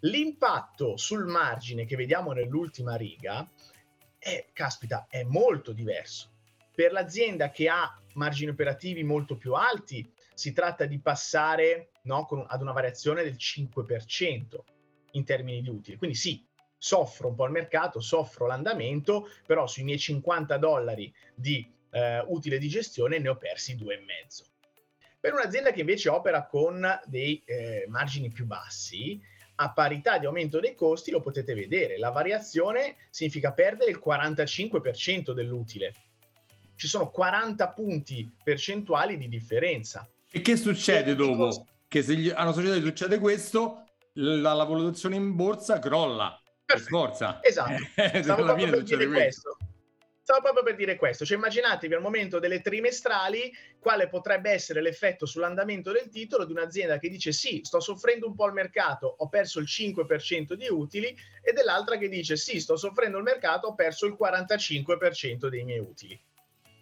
l'impatto 0.00 0.96
sul 0.96 1.26
margine 1.26 1.84
che 1.84 1.94
vediamo 1.94 2.32
nell'ultima 2.32 2.96
riga 2.96 3.48
è, 4.18 4.46
caspita, 4.52 5.06
è 5.08 5.22
molto 5.22 5.70
diverso. 5.70 6.32
Per 6.74 6.90
l'azienda 6.90 7.50
che 7.50 7.68
ha 7.68 8.02
margini 8.14 8.50
operativi 8.50 9.04
molto 9.04 9.36
più 9.36 9.54
alti, 9.54 10.12
si 10.34 10.52
tratta 10.52 10.86
di 10.86 10.98
passare 10.98 11.90
no, 12.02 12.26
con, 12.26 12.44
ad 12.48 12.60
una 12.60 12.72
variazione 12.72 13.22
del 13.22 13.36
5% 13.38 14.58
in 15.12 15.24
termini 15.24 15.62
di 15.62 15.68
utili. 15.68 15.96
Quindi 15.96 16.16
sì, 16.16 16.46
soffro 16.78 17.28
un 17.28 17.34
po' 17.34 17.44
il 17.44 17.50
mercato, 17.50 18.00
soffro 18.00 18.46
l'andamento, 18.46 19.28
però 19.46 19.66
sui 19.66 19.82
miei 19.82 19.98
50 19.98 20.56
dollari 20.56 21.12
di 21.34 21.68
eh, 21.90 22.22
utile 22.28 22.58
di 22.58 22.68
gestione 22.68 23.18
ne 23.18 23.28
ho 23.28 23.36
persi 23.36 23.76
due 23.76 23.94
e 23.94 24.04
mezzo. 24.04 24.44
Per 25.20 25.32
un'azienda 25.32 25.72
che 25.72 25.80
invece 25.80 26.08
opera 26.08 26.46
con 26.46 26.86
dei 27.06 27.42
eh, 27.44 27.84
margini 27.88 28.30
più 28.30 28.46
bassi, 28.46 29.20
a 29.56 29.72
parità 29.72 30.18
di 30.18 30.26
aumento 30.26 30.60
dei 30.60 30.76
costi, 30.76 31.10
lo 31.10 31.20
potete 31.20 31.54
vedere, 31.54 31.98
la 31.98 32.10
variazione 32.10 32.96
significa 33.10 33.52
perdere 33.52 33.90
il 33.90 34.00
45% 34.04 35.32
dell'utile. 35.32 35.94
ci 36.76 36.86
sono 36.86 37.10
40 37.10 37.70
punti 37.70 38.30
percentuali 38.44 39.18
di 39.18 39.28
differenza. 39.28 40.08
E 40.30 40.40
che 40.40 40.56
succede 40.56 41.16
dopo? 41.16 41.66
Che 41.88 42.02
se 42.04 42.14
gli, 42.14 42.28
a 42.28 42.42
una 42.42 42.52
società 42.52 42.80
succede 42.80 43.18
questo, 43.18 43.88
la, 44.12 44.52
la 44.52 44.62
valutazione 44.62 45.16
in 45.16 45.34
borsa 45.34 45.80
crolla. 45.80 46.40
Per 46.68 46.80
forza. 46.80 47.40
Esatto. 47.42 48.22
Stavo 48.22 48.44
proprio 48.44 48.68
per 48.68 48.82
dire 48.82 49.06
questo. 49.06 49.56
questo. 49.56 49.56
Stavo 50.28 50.42
proprio 50.42 50.62
per 50.62 50.74
dire 50.74 50.96
questo, 50.96 51.24
cioè 51.24 51.38
immaginatevi 51.38 51.94
al 51.94 52.02
momento 52.02 52.38
delle 52.38 52.60
trimestrali 52.60 53.50
quale 53.78 54.10
potrebbe 54.10 54.50
essere 54.50 54.82
l'effetto 54.82 55.24
sull'andamento 55.24 55.90
del 55.90 56.10
titolo 56.10 56.44
di 56.44 56.52
un'azienda 56.52 56.98
che 56.98 57.08
dice 57.08 57.32
sì, 57.32 57.62
sto 57.64 57.80
soffrendo 57.80 58.26
un 58.26 58.34
po' 58.34 58.44
il 58.44 58.52
mercato, 58.52 59.14
ho 59.16 59.28
perso 59.30 59.58
il 59.58 59.64
5% 59.66 60.52
di 60.52 60.66
utili 60.68 61.16
e 61.40 61.52
dell'altra 61.54 61.96
che 61.96 62.10
dice 62.10 62.36
sì, 62.36 62.60
sto 62.60 62.76
soffrendo 62.76 63.16
il 63.16 63.22
mercato, 63.22 63.68
ho 63.68 63.74
perso 63.74 64.04
il 64.04 64.18
45% 64.20 65.48
dei 65.48 65.64
miei 65.64 65.78
utili. 65.78 66.20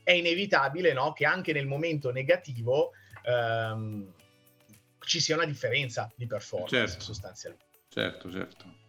È 0.02 0.10
inevitabile 0.10 0.92
no, 0.92 1.12
che 1.12 1.24
anche 1.24 1.52
nel 1.52 1.68
momento 1.68 2.10
negativo 2.10 2.90
ehm, 3.22 4.12
ci 4.98 5.20
sia 5.20 5.36
una 5.36 5.46
differenza 5.46 6.10
di 6.16 6.26
performance 6.26 6.88
certo. 6.88 7.04
sostanzialmente. 7.04 7.66
Certo, 7.88 8.28
certo. 8.28 8.84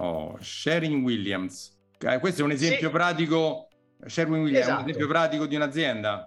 Oh, 0.00 0.38
Sharing 0.40 1.04
Williams. 1.04 1.78
Eh, 1.98 2.18
questo 2.18 2.40
è 2.40 2.44
un 2.44 2.52
esempio 2.52 2.88
sì. 2.88 2.94
pratico. 2.94 3.68
Sherwin 4.06 4.40
Williams 4.40 4.64
esatto. 4.64 4.80
è 4.80 4.82
un 4.82 4.88
esempio 4.88 5.08
pratico 5.08 5.46
di 5.46 5.56
un'azienda. 5.56 6.26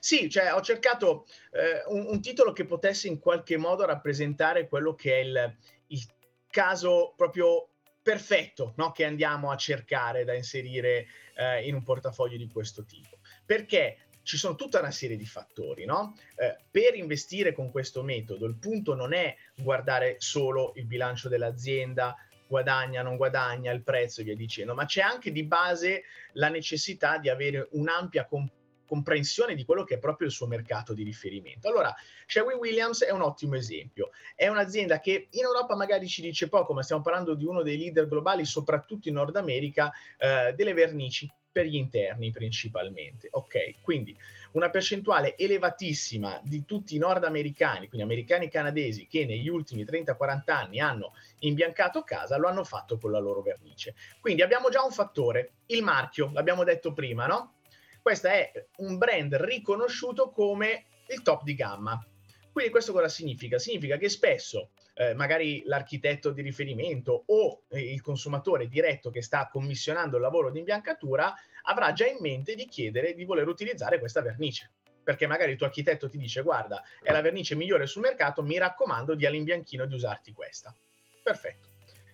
Sì, 0.00 0.28
cioè 0.28 0.52
ho 0.52 0.60
cercato 0.60 1.26
eh, 1.52 1.84
un, 1.86 2.06
un, 2.08 2.20
titolo 2.20 2.52
che 2.52 2.64
potesse 2.64 3.06
in 3.06 3.20
qualche 3.20 3.56
modo 3.56 3.84
rappresentare 3.86 4.66
quello 4.66 4.96
che 4.96 5.14
è 5.14 5.18
il, 5.20 5.56
il 5.86 6.04
caso 6.50 7.14
proprio 7.16 7.68
perfetto 8.02 8.72
no? 8.76 8.90
che 8.90 9.04
andiamo 9.04 9.52
a 9.52 9.56
cercare 9.56 10.24
da 10.24 10.34
inserire 10.34 11.06
eh, 11.36 11.64
in 11.68 11.74
un 11.76 11.84
portafoglio 11.84 12.36
di 12.36 12.48
questo 12.48 12.84
tipo. 12.84 13.18
Perché 13.46 14.08
ci 14.24 14.36
sono 14.36 14.56
tutta 14.56 14.80
una 14.80 14.90
serie 14.90 15.16
di 15.16 15.26
fattori, 15.26 15.84
no? 15.84 16.16
Eh, 16.34 16.56
per 16.68 16.96
investire 16.96 17.52
con 17.52 17.70
questo 17.70 18.02
metodo 18.02 18.46
il 18.46 18.56
punto 18.56 18.94
non 18.96 19.12
è 19.12 19.36
guardare 19.56 20.16
solo 20.18 20.72
il 20.74 20.86
bilancio 20.86 21.28
dell'azienda, 21.28 22.16
guadagna, 22.52 23.02
non 23.02 23.16
guadagna, 23.16 23.72
il 23.72 23.82
prezzo 23.82 24.20
e 24.20 24.24
via 24.24 24.36
dicendo, 24.36 24.74
ma 24.74 24.84
c'è 24.84 25.00
anche 25.00 25.32
di 25.32 25.44
base 25.44 26.04
la 26.34 26.50
necessità 26.50 27.16
di 27.16 27.30
avere 27.30 27.68
un'ampia 27.72 28.26
comp- 28.26 28.52
comprensione 28.84 29.54
di 29.54 29.64
quello 29.64 29.84
che 29.84 29.94
è 29.94 29.98
proprio 29.98 30.28
il 30.28 30.34
suo 30.34 30.46
mercato 30.46 30.92
di 30.92 31.02
riferimento. 31.02 31.66
Allora, 31.66 31.94
Sherwin 32.26 32.58
Williams 32.58 33.02
è 33.02 33.10
un 33.10 33.22
ottimo 33.22 33.54
esempio. 33.54 34.10
È 34.34 34.48
un'azienda 34.48 35.00
che 35.00 35.28
in 35.30 35.44
Europa 35.44 35.74
magari 35.74 36.06
ci 36.06 36.20
dice 36.20 36.50
poco, 36.50 36.74
ma 36.74 36.82
stiamo 36.82 37.00
parlando 37.00 37.34
di 37.34 37.46
uno 37.46 37.62
dei 37.62 37.78
leader 37.78 38.06
globali, 38.06 38.44
soprattutto 38.44 39.08
in 39.08 39.14
Nord 39.14 39.36
America, 39.36 39.90
eh, 40.18 40.52
delle 40.54 40.74
vernici 40.74 41.26
per 41.52 41.66
gli 41.66 41.76
interni 41.76 42.30
principalmente. 42.30 43.28
Ok, 43.30 43.82
quindi 43.82 44.16
una 44.52 44.70
percentuale 44.70 45.36
elevatissima 45.36 46.40
di 46.42 46.64
tutti 46.64 46.96
i 46.96 46.98
nordamericani, 46.98 47.88
quindi 47.88 48.02
americani 48.02 48.46
e 48.46 48.48
canadesi, 48.48 49.06
che 49.06 49.26
negli 49.26 49.48
ultimi 49.48 49.84
30-40 49.84 50.50
anni 50.50 50.80
hanno 50.80 51.12
imbiancato 51.40 52.02
casa, 52.02 52.38
lo 52.38 52.48
hanno 52.48 52.64
fatto 52.64 52.98
con 52.98 53.12
la 53.12 53.18
loro 53.18 53.42
vernice. 53.42 53.94
Quindi 54.20 54.42
abbiamo 54.42 54.70
già 54.70 54.82
un 54.82 54.90
fattore, 54.90 55.52
il 55.66 55.82
marchio, 55.82 56.30
l'abbiamo 56.32 56.64
detto 56.64 56.92
prima, 56.92 57.26
no? 57.26 57.56
Questo 58.00 58.28
è 58.28 58.50
un 58.78 58.98
brand 58.98 59.34
riconosciuto 59.36 60.30
come 60.30 60.86
il 61.08 61.22
top 61.22 61.44
di 61.44 61.54
gamma. 61.54 62.04
Quindi 62.50 62.70
questo 62.70 62.92
cosa 62.92 63.08
significa? 63.08 63.58
Significa 63.58 63.96
che 63.96 64.08
spesso 64.08 64.70
eh, 64.94 65.14
magari 65.14 65.62
l'architetto 65.64 66.30
di 66.30 66.42
riferimento 66.42 67.24
o 67.26 67.62
eh, 67.68 67.92
il 67.92 68.00
consumatore 68.00 68.68
diretto 68.68 69.10
che 69.10 69.22
sta 69.22 69.48
commissionando 69.50 70.16
il 70.16 70.22
lavoro 70.22 70.50
di 70.50 70.58
imbiancatura 70.58 71.34
avrà 71.64 71.92
già 71.92 72.06
in 72.06 72.18
mente 72.20 72.54
di 72.54 72.66
chiedere 72.66 73.14
di 73.14 73.24
voler 73.24 73.48
utilizzare 73.48 73.98
questa 73.98 74.20
vernice. 74.20 74.70
Perché 75.02 75.26
magari 75.26 75.52
il 75.52 75.56
tuo 75.56 75.66
architetto 75.66 76.08
ti 76.08 76.16
dice 76.16 76.42
guarda, 76.42 76.82
è 77.02 77.10
la 77.10 77.20
vernice 77.20 77.56
migliore 77.56 77.86
sul 77.86 78.02
mercato, 78.02 78.42
mi 78.42 78.56
raccomando 78.56 79.14
di 79.14 79.26
all'imbianchino 79.26 79.84
di 79.86 79.94
usarti 79.94 80.32
questa. 80.32 80.74
Perfetto. 81.22 81.70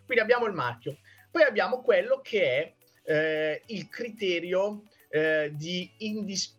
Quindi 0.07 0.23
abbiamo 0.23 0.47
il 0.47 0.55
marchio. 0.55 0.99
Poi 1.31 1.43
abbiamo 1.43 1.83
quello 1.83 2.21
che 2.23 2.43
è 2.43 2.75
eh, 3.13 3.63
il 3.67 3.89
criterio 3.89 4.85
eh, 5.11 5.51
di 5.55 5.91
indis- 5.99 6.57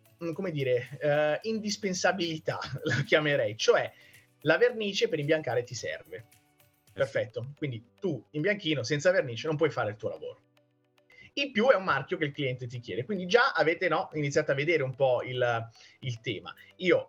dire, 0.52 0.98
eh, 1.00 1.38
indispensabilità, 1.42 2.58
la 2.84 3.02
chiamerei, 3.04 3.56
cioè 3.56 3.90
la 4.42 4.56
vernice 4.56 5.08
per 5.08 5.18
imbiancare 5.18 5.62
ti 5.62 5.74
serve. 5.74 6.26
Perfetto. 6.92 7.52
Quindi 7.56 7.84
tu 8.00 8.22
in 8.30 8.40
bianchino 8.40 8.82
senza 8.82 9.10
vernice 9.10 9.46
non 9.46 9.56
puoi 9.56 9.70
fare 9.70 9.90
il 9.90 9.96
tuo 9.96 10.08
lavoro. 10.08 10.40
In 11.34 11.52
più 11.52 11.68
è 11.68 11.76
un 11.76 11.84
marchio 11.84 12.16
che 12.16 12.24
il 12.24 12.32
cliente 12.32 12.66
ti 12.66 12.80
chiede. 12.80 13.04
Quindi 13.04 13.26
già 13.26 13.52
avete 13.52 13.88
no, 13.88 14.10
iniziato 14.14 14.50
a 14.50 14.54
vedere 14.54 14.82
un 14.82 14.94
po' 14.94 15.22
il, 15.22 15.68
il 16.00 16.20
tema. 16.20 16.54
Io 16.76 17.08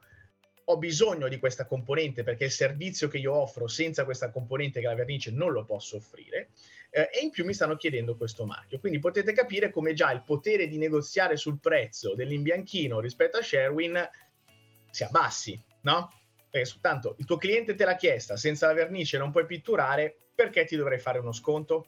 ho 0.63 0.77
bisogno 0.77 1.27
di 1.27 1.39
questa 1.39 1.65
componente 1.65 2.23
perché 2.23 2.45
il 2.45 2.51
servizio 2.51 3.07
che 3.07 3.17
io 3.17 3.33
offro 3.33 3.67
senza 3.67 4.05
questa 4.05 4.29
componente 4.29 4.79
che 4.79 4.85
è 4.85 4.89
la 4.89 4.95
vernice 4.95 5.31
non 5.31 5.51
lo 5.51 5.65
posso 5.65 5.97
offrire 5.97 6.49
eh, 6.91 7.09
e 7.11 7.23
in 7.23 7.31
più 7.31 7.43
mi 7.43 7.53
stanno 7.53 7.75
chiedendo 7.75 8.15
questo 8.15 8.45
marchio. 8.45 8.79
Quindi 8.79 8.99
potete 8.99 9.33
capire 9.33 9.71
come 9.71 9.93
già 9.93 10.11
il 10.11 10.23
potere 10.23 10.67
di 10.67 10.77
negoziare 10.77 11.35
sul 11.35 11.59
prezzo 11.59 12.13
dell'imbianchino 12.13 12.99
rispetto 12.99 13.37
a 13.37 13.41
Sherwin 13.41 14.09
si 14.91 15.03
abbassi, 15.03 15.61
no? 15.81 16.20
Perché 16.51 16.67
soltanto 16.67 17.15
il 17.17 17.25
tuo 17.25 17.37
cliente 17.37 17.75
te 17.75 17.85
l'ha 17.85 17.95
chiesta, 17.95 18.35
senza 18.35 18.67
la 18.67 18.73
vernice 18.73 19.17
non 19.17 19.31
puoi 19.31 19.45
pitturare, 19.45 20.15
perché 20.35 20.65
ti 20.65 20.75
dovrei 20.75 20.99
fare 20.99 21.17
uno 21.17 21.31
sconto? 21.31 21.87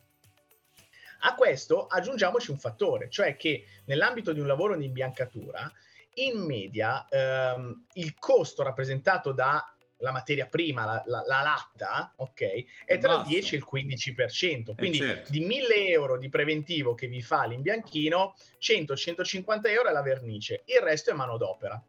A 1.26 1.36
questo 1.36 1.86
aggiungiamoci 1.86 2.50
un 2.50 2.58
fattore, 2.58 3.10
cioè 3.10 3.36
che 3.36 3.66
nell'ambito 3.86 4.32
di 4.32 4.40
un 4.40 4.48
lavoro 4.48 4.76
di 4.78 4.86
imbiancatura, 4.86 5.72
in 6.16 6.40
media 6.40 7.06
ehm, 7.10 7.88
il 7.94 8.14
costo 8.18 8.64
rappresentato 8.64 9.32
dalla 9.34 10.12
materia 10.12 10.46
prima, 10.48 10.86
la, 10.86 11.04
la, 11.06 11.24
la 11.26 11.42
latta, 11.42 12.14
ok, 12.18 12.66
è 12.86 12.98
tra 13.00 13.16
il 13.16 13.24
10 13.26 13.56
e 13.56 13.58
il 13.58 13.68
15%. 13.70 14.70
Eh, 14.72 14.76
Quindi 14.76 14.98
certo. 14.98 15.32
di 15.32 15.42
1000 15.42 15.88
euro 15.88 16.18
di 16.18 16.30
preventivo 16.30 16.94
che 16.94 17.08
vi 17.08 17.22
fa 17.22 17.46
l'imbianchino, 17.46 18.36
100-150 18.62 19.68
euro 19.68 19.90
è 19.90 19.92
la 19.92 20.02
vernice, 20.02 20.64
il 20.68 20.82
resto 20.82 21.12
è 21.12 21.14
manodopera. 21.14 21.82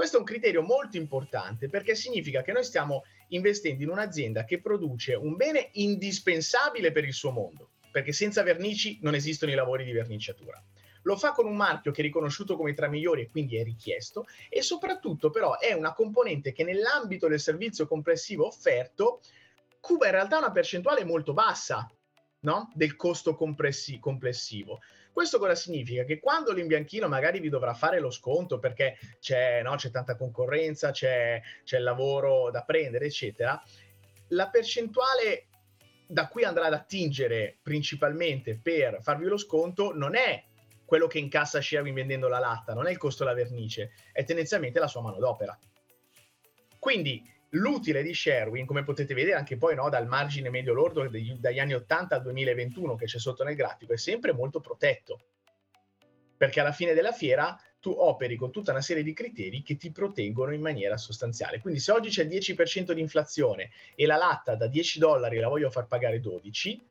Questo 0.00 0.16
è 0.16 0.20
un 0.20 0.26
criterio 0.26 0.62
molto 0.62 0.96
importante 0.96 1.68
perché 1.68 1.94
significa 1.94 2.40
che 2.40 2.52
noi 2.52 2.64
stiamo 2.64 3.04
investendo 3.28 3.82
in 3.82 3.90
un'azienda 3.90 4.44
che 4.44 4.58
produce 4.58 5.12
un 5.12 5.36
bene 5.36 5.68
indispensabile 5.72 6.90
per 6.90 7.04
il 7.04 7.12
suo 7.12 7.32
mondo, 7.32 7.72
perché 7.92 8.10
senza 8.10 8.42
vernici 8.42 8.98
non 9.02 9.14
esistono 9.14 9.52
i 9.52 9.54
lavori 9.54 9.84
di 9.84 9.92
verniciatura. 9.92 10.58
Lo 11.02 11.18
fa 11.18 11.32
con 11.32 11.44
un 11.44 11.54
marchio 11.54 11.92
che 11.92 12.00
è 12.00 12.04
riconosciuto 12.04 12.56
come 12.56 12.72
tra 12.72 12.86
i 12.86 12.88
migliori 12.88 13.20
e 13.20 13.28
quindi 13.28 13.58
è 13.58 13.62
richiesto 13.62 14.24
e 14.48 14.62
soprattutto 14.62 15.28
però 15.28 15.58
è 15.58 15.74
una 15.74 15.92
componente 15.92 16.52
che 16.52 16.64
nell'ambito 16.64 17.28
del 17.28 17.38
servizio 17.38 17.86
complessivo 17.86 18.46
offerto 18.46 19.20
cuba 19.80 20.06
in 20.06 20.12
realtà 20.12 20.38
una 20.38 20.50
percentuale 20.50 21.04
molto 21.04 21.34
bassa 21.34 21.86
no? 22.40 22.72
del 22.72 22.96
costo 22.96 23.34
complessivo. 23.34 24.78
Questo 25.12 25.38
cosa 25.38 25.54
significa? 25.54 26.04
Che 26.04 26.20
quando 26.20 26.52
l'imbianchino 26.52 27.08
magari 27.08 27.40
vi 27.40 27.48
dovrà 27.48 27.74
fare 27.74 28.00
lo 28.00 28.10
sconto 28.10 28.58
perché 28.58 28.98
c'è, 29.18 29.62
no, 29.62 29.74
c'è 29.74 29.90
tanta 29.90 30.16
concorrenza, 30.16 30.90
c'è, 30.90 31.40
c'è 31.64 31.78
lavoro 31.78 32.50
da 32.50 32.62
prendere, 32.62 33.06
eccetera, 33.06 33.60
la 34.28 34.48
percentuale 34.48 35.46
da 36.06 36.28
cui 36.28 36.44
andrà 36.44 36.66
ad 36.66 36.72
attingere 36.72 37.58
principalmente 37.62 38.58
per 38.60 38.98
farvi 39.00 39.26
lo 39.26 39.36
sconto 39.36 39.94
non 39.94 40.16
è 40.16 40.42
quello 40.84 41.06
che 41.06 41.20
incassa 41.20 41.60
Sherwin 41.60 41.94
vendendo 41.94 42.26
la 42.26 42.40
latta, 42.40 42.74
non 42.74 42.88
è 42.88 42.90
il 42.90 42.98
costo 42.98 43.22
della 43.22 43.36
vernice, 43.36 43.92
è 44.12 44.24
tendenzialmente 44.24 44.80
la 44.80 44.88
sua 44.88 45.02
manodopera. 45.02 45.56
Quindi 46.80 47.22
L'utile 47.54 48.02
di 48.02 48.14
Sherwin, 48.14 48.64
come 48.64 48.84
potete 48.84 49.12
vedere 49.12 49.36
anche 49.36 49.56
poi 49.56 49.74
no, 49.74 49.88
dal 49.88 50.06
margine 50.06 50.50
medio 50.50 50.72
lordo 50.72 51.08
degli, 51.08 51.34
dagli 51.34 51.58
anni 51.58 51.74
80 51.74 52.14
al 52.14 52.22
2021 52.22 52.94
che 52.94 53.06
c'è 53.06 53.18
sotto 53.18 53.42
nel 53.42 53.56
grafico, 53.56 53.92
è 53.92 53.96
sempre 53.96 54.32
molto 54.32 54.60
protetto. 54.60 55.20
Perché 56.36 56.60
alla 56.60 56.72
fine 56.72 56.94
della 56.94 57.12
fiera 57.12 57.58
tu 57.80 57.90
operi 57.90 58.36
con 58.36 58.52
tutta 58.52 58.70
una 58.70 58.82
serie 58.82 59.02
di 59.02 59.12
criteri 59.12 59.62
che 59.62 59.76
ti 59.76 59.90
proteggono 59.90 60.52
in 60.52 60.60
maniera 60.60 60.96
sostanziale. 60.96 61.60
Quindi 61.60 61.80
se 61.80 61.92
oggi 61.92 62.10
c'è 62.10 62.22
il 62.22 62.28
10% 62.28 62.92
di 62.92 63.00
inflazione 63.00 63.70
e 63.94 64.06
la 64.06 64.16
latta 64.16 64.54
da 64.54 64.66
10 64.66 64.98
dollari 64.98 65.38
la 65.38 65.48
voglio 65.48 65.70
far 65.70 65.86
pagare 65.86 66.20
12, 66.20 66.86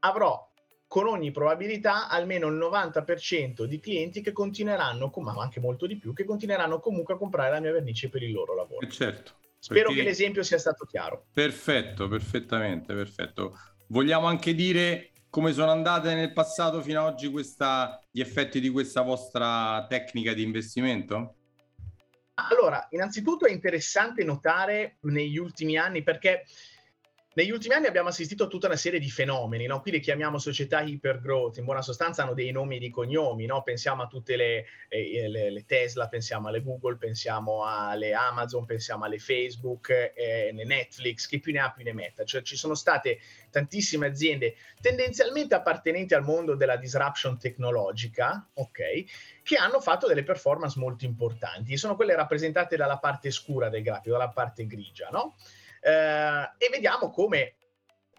avrò 0.00 0.48
con 0.86 1.06
ogni 1.06 1.30
probabilità 1.30 2.08
almeno 2.08 2.48
il 2.48 2.56
90% 2.56 3.64
di 3.64 3.80
clienti 3.80 4.20
che 4.20 4.32
continueranno, 4.32 5.10
ma 5.16 5.34
anche 5.38 5.60
molto 5.60 5.86
di 5.86 5.96
più, 5.96 6.12
che 6.12 6.24
continueranno 6.24 6.80
comunque 6.80 7.14
a 7.14 7.16
comprare 7.16 7.50
la 7.50 7.60
mia 7.60 7.72
vernice 7.72 8.08
per 8.08 8.22
il 8.22 8.32
loro 8.32 8.54
lavoro. 8.54 8.86
Eh, 8.86 8.90
certo. 8.90 9.40
Spero 9.62 9.90
Perché... 9.90 10.02
che 10.02 10.08
l'esempio 10.08 10.42
sia 10.42 10.58
stato 10.58 10.84
chiaro. 10.86 11.26
Perfetto, 11.32 12.08
perfettamente, 12.08 12.92
perfetto. 12.94 13.56
Vogliamo 13.86 14.26
anche 14.26 14.56
dire 14.56 15.12
come 15.30 15.52
sono 15.52 15.70
andate 15.70 16.14
nel 16.14 16.32
passato 16.32 16.82
fino 16.82 17.06
ad 17.06 17.12
oggi 17.12 17.30
questa, 17.30 18.04
gli 18.10 18.20
effetti 18.20 18.58
di 18.58 18.70
questa 18.70 19.02
vostra 19.02 19.86
tecnica 19.88 20.32
di 20.34 20.42
investimento? 20.42 21.36
Allora, 22.34 22.88
innanzitutto 22.90 23.46
è 23.46 23.52
interessante 23.52 24.24
notare 24.24 24.96
negli 25.02 25.38
ultimi 25.38 25.78
anni 25.78 26.02
perché 26.02 26.42
negli 27.34 27.50
ultimi 27.50 27.74
anni 27.74 27.86
abbiamo 27.86 28.10
assistito 28.10 28.44
a 28.44 28.46
tutta 28.46 28.66
una 28.66 28.76
serie 28.76 28.98
di 28.98 29.10
fenomeni, 29.10 29.66
no? 29.66 29.80
qui 29.80 29.90
le 29.90 30.00
chiamiamo 30.00 30.38
società 30.38 30.82
hypergrowth, 30.82 31.56
in 31.56 31.64
buona 31.64 31.80
sostanza 31.80 32.22
hanno 32.22 32.34
dei 32.34 32.50
nomi 32.50 32.76
e 32.76 32.78
dei 32.78 32.90
cognomi, 32.90 33.46
no? 33.46 33.62
pensiamo 33.62 34.02
a 34.02 34.06
tutte 34.06 34.36
le, 34.36 34.64
eh, 34.88 35.28
le, 35.28 35.50
le, 35.50 35.64
Tesla, 35.64 36.08
pensiamo 36.08 36.48
alle 36.48 36.62
Google, 36.62 36.96
pensiamo 36.96 37.64
alle 37.64 38.12
Amazon, 38.12 38.66
pensiamo 38.66 39.04
alle 39.04 39.18
Facebook, 39.18 40.12
eh, 40.14 40.50
Netflix, 40.52 41.26
che 41.26 41.40
più 41.40 41.52
ne 41.52 41.60
ha 41.60 41.70
più 41.70 41.84
ne 41.84 41.94
metta, 41.94 42.24
cioè 42.24 42.42
ci 42.42 42.56
sono 42.56 42.74
state 42.74 43.20
tantissime 43.50 44.06
aziende 44.06 44.54
tendenzialmente 44.80 45.54
appartenenti 45.54 46.12
al 46.12 46.24
mondo 46.24 46.54
della 46.54 46.76
disruption 46.76 47.38
tecnologica, 47.38 48.46
ok, 48.54 48.80
che 49.42 49.56
hanno 49.56 49.80
fatto 49.80 50.06
delle 50.06 50.22
performance 50.22 50.78
molto 50.78 51.06
importanti, 51.06 51.78
sono 51.78 51.96
quelle 51.96 52.14
rappresentate 52.14 52.76
dalla 52.76 52.98
parte 52.98 53.30
scura 53.30 53.70
del 53.70 53.82
grafico, 53.82 54.10
dalla 54.10 54.28
parte 54.28 54.66
grigia, 54.66 55.08
no? 55.10 55.34
Eh, 55.82 56.50
e 56.58 56.68
vediamo 56.70 57.10
come 57.10 57.56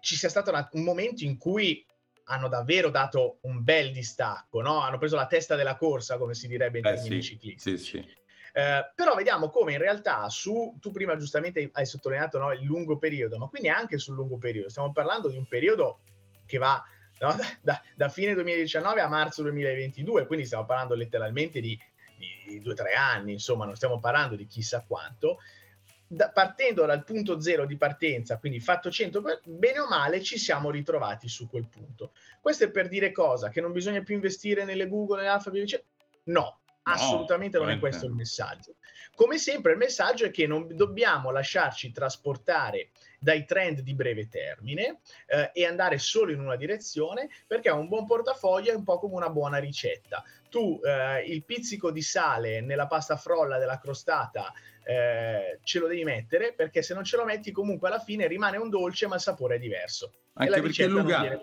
ci 0.00 0.16
sia 0.16 0.28
stato 0.28 0.50
una, 0.50 0.68
un 0.72 0.82
momento 0.82 1.24
in 1.24 1.38
cui 1.38 1.84
hanno 2.24 2.48
davvero 2.48 2.90
dato 2.90 3.38
un 3.42 3.62
bel 3.64 3.90
distacco, 3.90 4.60
no? 4.60 4.80
hanno 4.80 4.98
preso 4.98 5.16
la 5.16 5.26
testa 5.26 5.56
della 5.56 5.76
corsa, 5.76 6.18
come 6.18 6.34
si 6.34 6.46
direbbe 6.46 6.78
in 6.78 6.86
eh, 6.86 6.94
termini 6.94 7.22
sì, 7.22 7.28
ciclistici. 7.30 7.76
Sì, 7.78 7.84
sì. 7.84 8.22
Eh, 8.56 8.92
però 8.94 9.14
vediamo 9.14 9.50
come 9.50 9.72
in 9.72 9.78
realtà 9.78 10.28
su, 10.28 10.76
tu 10.80 10.92
prima 10.92 11.16
giustamente 11.16 11.68
hai 11.72 11.86
sottolineato 11.86 12.38
no, 12.38 12.52
il 12.52 12.62
lungo 12.62 12.98
periodo, 12.98 13.36
ma 13.36 13.48
quindi 13.48 13.68
anche 13.68 13.98
sul 13.98 14.14
lungo 14.14 14.38
periodo, 14.38 14.68
stiamo 14.68 14.92
parlando 14.92 15.28
di 15.28 15.36
un 15.36 15.46
periodo 15.48 16.00
che 16.46 16.58
va 16.58 16.82
no, 17.18 17.34
da, 17.62 17.82
da, 17.96 18.08
fine 18.08 18.34
2019 18.34 19.00
a 19.00 19.08
marzo 19.08 19.42
2022, 19.42 20.26
quindi 20.26 20.46
stiamo 20.46 20.66
parlando 20.66 20.94
letteralmente 20.94 21.60
di, 21.60 21.76
di 22.46 22.60
due 22.60 22.72
o 22.72 22.76
tre 22.76 22.92
anni, 22.92 23.32
insomma 23.32 23.64
non 23.64 23.74
stiamo 23.74 23.98
parlando 23.98 24.36
di 24.36 24.46
chissà 24.46 24.84
quanto, 24.86 25.38
da, 26.14 26.30
partendo 26.30 26.86
dal 26.86 27.04
punto 27.04 27.40
zero 27.40 27.66
di 27.66 27.76
partenza, 27.76 28.38
quindi 28.38 28.60
fatto 28.60 28.90
100, 28.90 29.22
bene 29.44 29.78
o 29.80 29.88
male 29.88 30.22
ci 30.22 30.38
siamo 30.38 30.70
ritrovati 30.70 31.28
su 31.28 31.48
quel 31.48 31.68
punto. 31.68 32.12
Questo 32.40 32.64
è 32.64 32.70
per 32.70 32.88
dire 32.88 33.12
cosa? 33.12 33.48
Che 33.48 33.60
non 33.60 33.72
bisogna 33.72 34.02
più 34.02 34.14
investire 34.14 34.64
nelle 34.64 34.88
Google, 34.88 35.18
nelle 35.18 35.28
Alphabet? 35.28 35.84
No, 36.24 36.60
assolutamente 36.84 37.58
no, 37.58 37.64
non 37.64 37.74
è 37.74 37.78
questo 37.78 38.06
il 38.06 38.12
messaggio. 38.12 38.76
Come 39.14 39.38
sempre 39.38 39.72
il 39.72 39.78
messaggio 39.78 40.24
è 40.24 40.30
che 40.30 40.46
non 40.46 40.66
dobbiamo 40.74 41.30
lasciarci 41.30 41.92
trasportare 41.92 42.90
dai 43.18 43.44
trend 43.44 43.80
di 43.80 43.94
breve 43.94 44.28
termine 44.28 45.00
eh, 45.26 45.50
e 45.54 45.66
andare 45.66 45.98
solo 45.98 46.32
in 46.32 46.40
una 46.40 46.56
direzione 46.56 47.28
perché 47.46 47.70
un 47.70 47.88
buon 47.88 48.06
portafoglio 48.06 48.72
è 48.72 48.74
un 48.74 48.84
po' 48.84 48.98
come 48.98 49.14
una 49.14 49.30
buona 49.30 49.58
ricetta. 49.58 50.22
Tu 50.54 50.78
eh, 50.84 51.24
il 51.24 51.44
pizzico 51.44 51.90
di 51.90 52.00
sale 52.00 52.60
nella 52.60 52.86
pasta 52.86 53.16
frolla 53.16 53.58
della 53.58 53.80
crostata 53.80 54.52
eh, 54.84 55.58
ce 55.64 55.80
lo 55.80 55.88
devi 55.88 56.04
mettere 56.04 56.54
perché 56.54 56.80
se 56.80 56.94
non 56.94 57.02
ce 57.02 57.16
lo 57.16 57.24
metti 57.24 57.50
comunque 57.50 57.88
alla 57.88 57.98
fine 57.98 58.28
rimane 58.28 58.56
un 58.56 58.70
dolce 58.70 59.08
ma 59.08 59.16
il 59.16 59.20
sapore 59.20 59.56
è 59.56 59.58
diverso. 59.58 60.12
Anche 60.34 60.60
perché 60.60 60.86
Luca, 60.86 61.40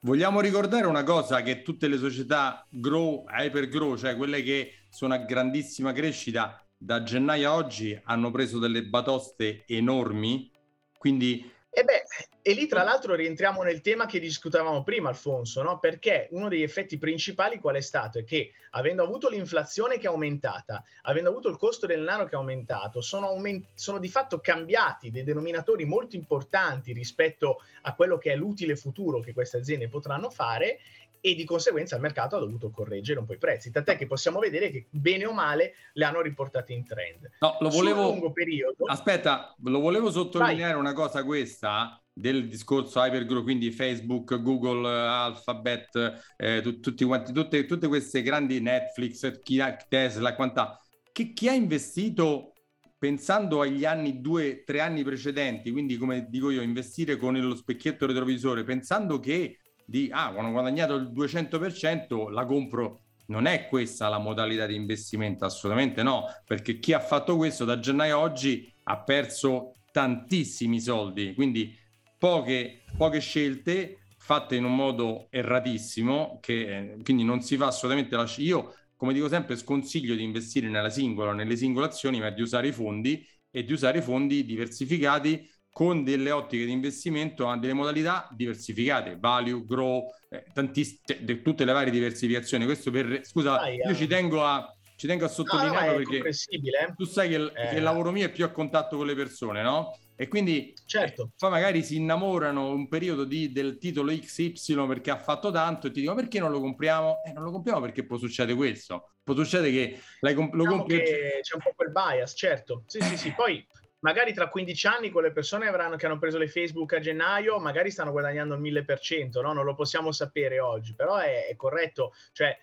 vogliamo 0.00 0.40
ricordare 0.40 0.86
una 0.86 1.02
cosa 1.02 1.42
che 1.42 1.60
tutte 1.60 1.86
le 1.86 1.98
società 1.98 2.66
grow, 2.70 3.26
hyper 3.28 3.68
grow, 3.68 3.94
cioè 3.94 4.16
quelle 4.16 4.42
che 4.42 4.72
sono 4.88 5.12
a 5.12 5.18
grandissima 5.18 5.92
crescita 5.92 6.66
da 6.78 7.02
gennaio 7.02 7.50
a 7.50 7.54
oggi 7.56 8.00
hanno 8.04 8.30
preso 8.30 8.58
delle 8.58 8.84
batoste 8.84 9.64
enormi, 9.66 10.50
quindi 10.96 11.52
e 11.74 11.82
beh, 11.82 12.04
e 12.40 12.52
lì 12.52 12.68
tra 12.68 12.84
l'altro 12.84 13.14
rientriamo 13.14 13.62
nel 13.62 13.80
tema 13.80 14.06
che 14.06 14.20
discutevamo 14.20 14.84
prima, 14.84 15.08
Alfonso, 15.08 15.60
no? 15.62 15.80
perché 15.80 16.28
uno 16.30 16.48
degli 16.48 16.62
effetti 16.62 16.98
principali 16.98 17.58
qual 17.58 17.74
è 17.74 17.80
stato? 17.80 18.20
È 18.20 18.24
che 18.24 18.52
avendo 18.70 19.02
avuto 19.02 19.28
l'inflazione 19.28 19.98
che 19.98 20.06
è 20.06 20.10
aumentata, 20.10 20.84
avendo 21.02 21.30
avuto 21.30 21.48
il 21.48 21.56
costo 21.56 21.86
del 21.86 21.98
denaro 21.98 22.26
che 22.26 22.34
è 22.34 22.38
aumentato, 22.38 23.00
sono, 23.00 23.26
aument- 23.26 23.66
sono 23.74 23.98
di 23.98 24.08
fatto 24.08 24.38
cambiati 24.38 25.10
dei 25.10 25.24
denominatori 25.24 25.84
molto 25.84 26.14
importanti 26.14 26.92
rispetto 26.92 27.60
a 27.82 27.94
quello 27.94 28.18
che 28.18 28.32
è 28.32 28.36
l'utile 28.36 28.76
futuro 28.76 29.18
che 29.18 29.32
queste 29.32 29.56
aziende 29.56 29.88
potranno 29.88 30.30
fare 30.30 30.78
e 31.26 31.34
di 31.34 31.44
conseguenza 31.44 31.94
il 31.94 32.02
mercato 32.02 32.36
ha 32.36 32.38
dovuto 32.38 32.68
correggere 32.68 33.18
un 33.18 33.24
po' 33.24 33.32
i 33.32 33.38
prezzi, 33.38 33.70
tant'è 33.70 33.96
che 33.96 34.06
possiamo 34.06 34.40
vedere 34.40 34.70
che 34.70 34.88
bene 34.90 35.24
o 35.24 35.32
male 35.32 35.72
le 35.94 36.04
hanno 36.04 36.20
riportate 36.20 36.74
in 36.74 36.84
trend. 36.84 37.30
No, 37.40 37.56
lo 37.60 37.70
volevo... 37.70 38.02
Sul 38.02 38.12
lungo 38.12 38.32
periodo... 38.32 38.84
Aspetta, 38.84 39.54
lo 39.62 39.80
volevo 39.80 40.10
sottolineare 40.10 40.74
Vai. 40.74 40.80
una 40.82 40.92
cosa 40.92 41.24
questa 41.24 41.98
del 42.12 42.46
discorso 42.46 43.00
hypergrowth, 43.00 43.42
quindi 43.42 43.70
Facebook, 43.70 44.38
Google, 44.42 44.86
Alphabet, 44.86 46.34
eh, 46.36 46.60
t- 46.60 46.80
tutti 46.80 47.04
quanti, 47.06 47.32
tutte, 47.32 47.64
tutte, 47.64 47.88
queste 47.88 48.20
grandi 48.20 48.60
Netflix, 48.60 49.40
Tesla, 49.88 50.34
quanta, 50.34 50.78
che 51.10 51.32
chi 51.32 51.48
ha 51.48 51.54
investito 51.54 52.52
pensando 52.98 53.62
agli 53.62 53.86
anni 53.86 54.20
due, 54.20 54.62
tre 54.62 54.80
anni 54.80 55.02
precedenti, 55.02 55.70
quindi 55.70 55.96
come 55.96 56.26
dico 56.28 56.50
io, 56.50 56.60
investire 56.60 57.16
con 57.16 57.34
lo 57.34 57.56
specchietto 57.56 58.04
retrovisore, 58.04 58.62
pensando 58.62 59.18
che 59.18 59.60
di 59.84 60.08
ah, 60.12 60.34
ho 60.34 60.50
guadagnato 60.50 60.94
il 60.94 61.10
200% 61.12 62.30
la 62.30 62.44
compro. 62.44 63.00
Non 63.26 63.46
è 63.46 63.68
questa 63.68 64.08
la 64.08 64.18
modalità 64.18 64.66
di 64.66 64.74
investimento, 64.74 65.46
assolutamente 65.46 66.02
no, 66.02 66.26
perché 66.44 66.78
chi 66.78 66.92
ha 66.92 67.00
fatto 67.00 67.36
questo 67.36 67.64
da 67.64 67.78
gennaio 67.78 68.16
a 68.16 68.20
oggi 68.20 68.70
ha 68.84 69.00
perso 69.02 69.76
tantissimi 69.90 70.78
soldi, 70.78 71.32
quindi 71.34 71.74
poche, 72.18 72.82
poche 72.96 73.20
scelte 73.20 74.00
fatte 74.18 74.56
in 74.56 74.64
un 74.64 74.74
modo 74.74 75.28
erratissimo, 75.30 76.38
che 76.40 76.78
eh, 76.78 76.96
quindi 77.02 77.24
non 77.24 77.42
si 77.42 77.56
fa 77.56 77.66
assolutamente 77.66 78.16
la... 78.16 78.26
Io, 78.38 78.74
come 78.96 79.12
dico 79.12 79.28
sempre, 79.28 79.56
sconsiglio 79.56 80.14
di 80.14 80.22
investire 80.22 80.68
nella 80.68 80.90
singola, 80.90 81.32
nelle 81.32 81.56
singole 81.56 81.86
azioni, 81.86 82.20
ma 82.20 82.30
di 82.30 82.42
usare 82.42 82.68
i 82.68 82.72
fondi 82.72 83.26
e 83.50 83.64
di 83.64 83.72
usare 83.72 83.98
i 83.98 84.02
fondi 84.02 84.44
diversificati 84.44 85.48
con 85.74 86.04
delle 86.04 86.30
ottiche 86.30 86.66
di 86.66 86.70
investimento 86.70 87.48
a 87.48 87.58
delle 87.58 87.72
modalità 87.72 88.28
diversificate, 88.30 89.16
value, 89.18 89.64
grow, 89.64 90.06
eh, 90.30 90.44
tantiss- 90.52 91.00
cioè, 91.04 91.42
tutte 91.42 91.64
le 91.64 91.72
varie 91.72 91.90
diversificazioni. 91.90 92.64
Questo 92.64 92.92
per 92.92 93.22
scusa, 93.24 93.58
ah, 93.58 93.68
io 93.70 93.92
ci 93.92 94.06
tengo 94.06 94.44
a, 94.44 94.72
ci 94.94 95.08
tengo 95.08 95.24
a 95.24 95.28
sottolineare 95.28 95.86
no, 95.86 95.98
no, 95.98 96.04
perché 96.04 96.94
tu 96.94 97.04
sai 97.04 97.28
che, 97.28 97.34
eh. 97.34 97.68
che, 97.70 97.76
il 97.78 97.82
lavoro 97.82 98.12
mio 98.12 98.26
è 98.26 98.30
più 98.30 98.44
a 98.44 98.50
contatto 98.50 98.96
con 98.96 99.06
le 99.06 99.16
persone, 99.16 99.62
no? 99.62 99.98
E 100.14 100.28
quindi 100.28 100.72
certo. 100.86 101.30
poi 101.36 101.50
magari 101.50 101.82
si 101.82 101.96
innamorano 101.96 102.68
un 102.68 102.86
periodo 102.86 103.24
di, 103.24 103.50
del 103.50 103.76
titolo 103.78 104.16
XY 104.16 104.86
perché 104.86 105.10
ha 105.10 105.18
fatto 105.18 105.50
tanto 105.50 105.88
e 105.88 105.90
ti 105.90 105.98
dicono 105.98 106.20
perché 106.20 106.38
non 106.38 106.52
lo 106.52 106.60
compriamo? 106.60 107.16
Eh, 107.26 107.32
non 107.32 107.42
lo 107.42 107.50
compriamo 107.50 107.80
perché 107.80 108.06
può 108.06 108.16
succedere 108.16 108.56
questo. 108.56 109.14
Può 109.24 109.34
succedere 109.34 109.72
che 109.72 110.34
comp- 110.34 110.54
lo 110.54 110.62
diciamo 110.62 110.78
compri... 110.78 110.98
C'è 110.98 111.54
un 111.54 111.60
po' 111.64 111.72
quel 111.74 111.90
bias, 111.90 112.34
certo. 112.36 112.84
Sì, 112.86 113.00
sì, 113.00 113.16
sì. 113.16 113.32
Poi 113.34 113.66
magari 114.04 114.34
tra 114.34 114.48
15 114.48 114.86
anni 114.86 115.10
quelle 115.10 115.32
persone 115.32 115.66
avranno, 115.66 115.96
che 115.96 116.06
hanno 116.06 116.18
preso 116.18 116.36
le 116.36 116.46
Facebook 116.46 116.92
a 116.92 117.00
gennaio 117.00 117.58
magari 117.58 117.90
stanno 117.90 118.12
guadagnando 118.12 118.54
il 118.54 118.60
1000%, 118.60 119.40
no? 119.40 119.52
non 119.52 119.64
lo 119.64 119.74
possiamo 119.74 120.12
sapere 120.12 120.60
oggi, 120.60 120.94
però 120.94 121.16
è, 121.16 121.46
è 121.46 121.56
corretto, 121.56 122.12
cioè 122.32 122.56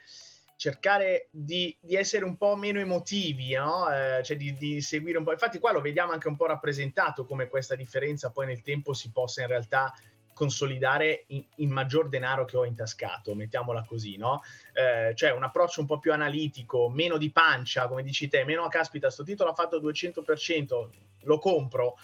cercare 0.56 1.28
di, 1.32 1.76
di, 1.82 1.96
essere 1.96 2.24
un 2.24 2.38
po' 2.38 2.56
meno 2.56 2.80
emotivi, 2.80 3.54
no? 3.54 3.92
eh, 3.92 4.22
cioè 4.24 4.38
di, 4.38 4.56
di, 4.56 4.82
seguire 4.82 5.18
un 5.18 5.24
po'. 5.24 5.32
Infatti 5.32 5.58
qua 5.58 5.72
lo 5.72 5.82
vediamo 5.82 6.12
anche 6.12 6.28
un 6.28 6.36
po' 6.36 6.46
rappresentato 6.46 7.26
come 7.26 7.48
questa 7.48 7.76
differenza 7.76 8.30
poi 8.30 8.46
nel 8.46 8.62
tempo 8.62 8.94
si 8.94 9.10
possa 9.12 9.42
in 9.42 9.48
realtà 9.48 9.92
consolidare 10.34 11.24
in, 11.28 11.44
in, 11.56 11.72
maggior 11.72 12.08
denaro 12.08 12.46
che 12.46 12.58
ho 12.58 12.66
intascato, 12.66 13.34
mettiamola 13.34 13.84
così, 13.84 14.16
no? 14.18 14.44
Eh, 14.74 15.14
cioè 15.16 15.32
un 15.32 15.44
approccio 15.44 15.82
un 15.82 15.88
po' 15.88 15.98
più 15.98 16.14
analitico, 16.14 16.88
meno 16.88 17.18
di 17.18 17.32
pancia, 17.32 17.88
come 17.88 18.04
dici 18.04 18.28
te, 18.28 18.44
meno, 18.44 18.68
caspita, 18.68 19.10
sto 19.10 19.24
titolo 19.24 19.50
ha 19.50 19.56
fatto 19.56 19.82
200%, 19.82 21.10
lo 21.24 21.38
compro, 21.40 21.96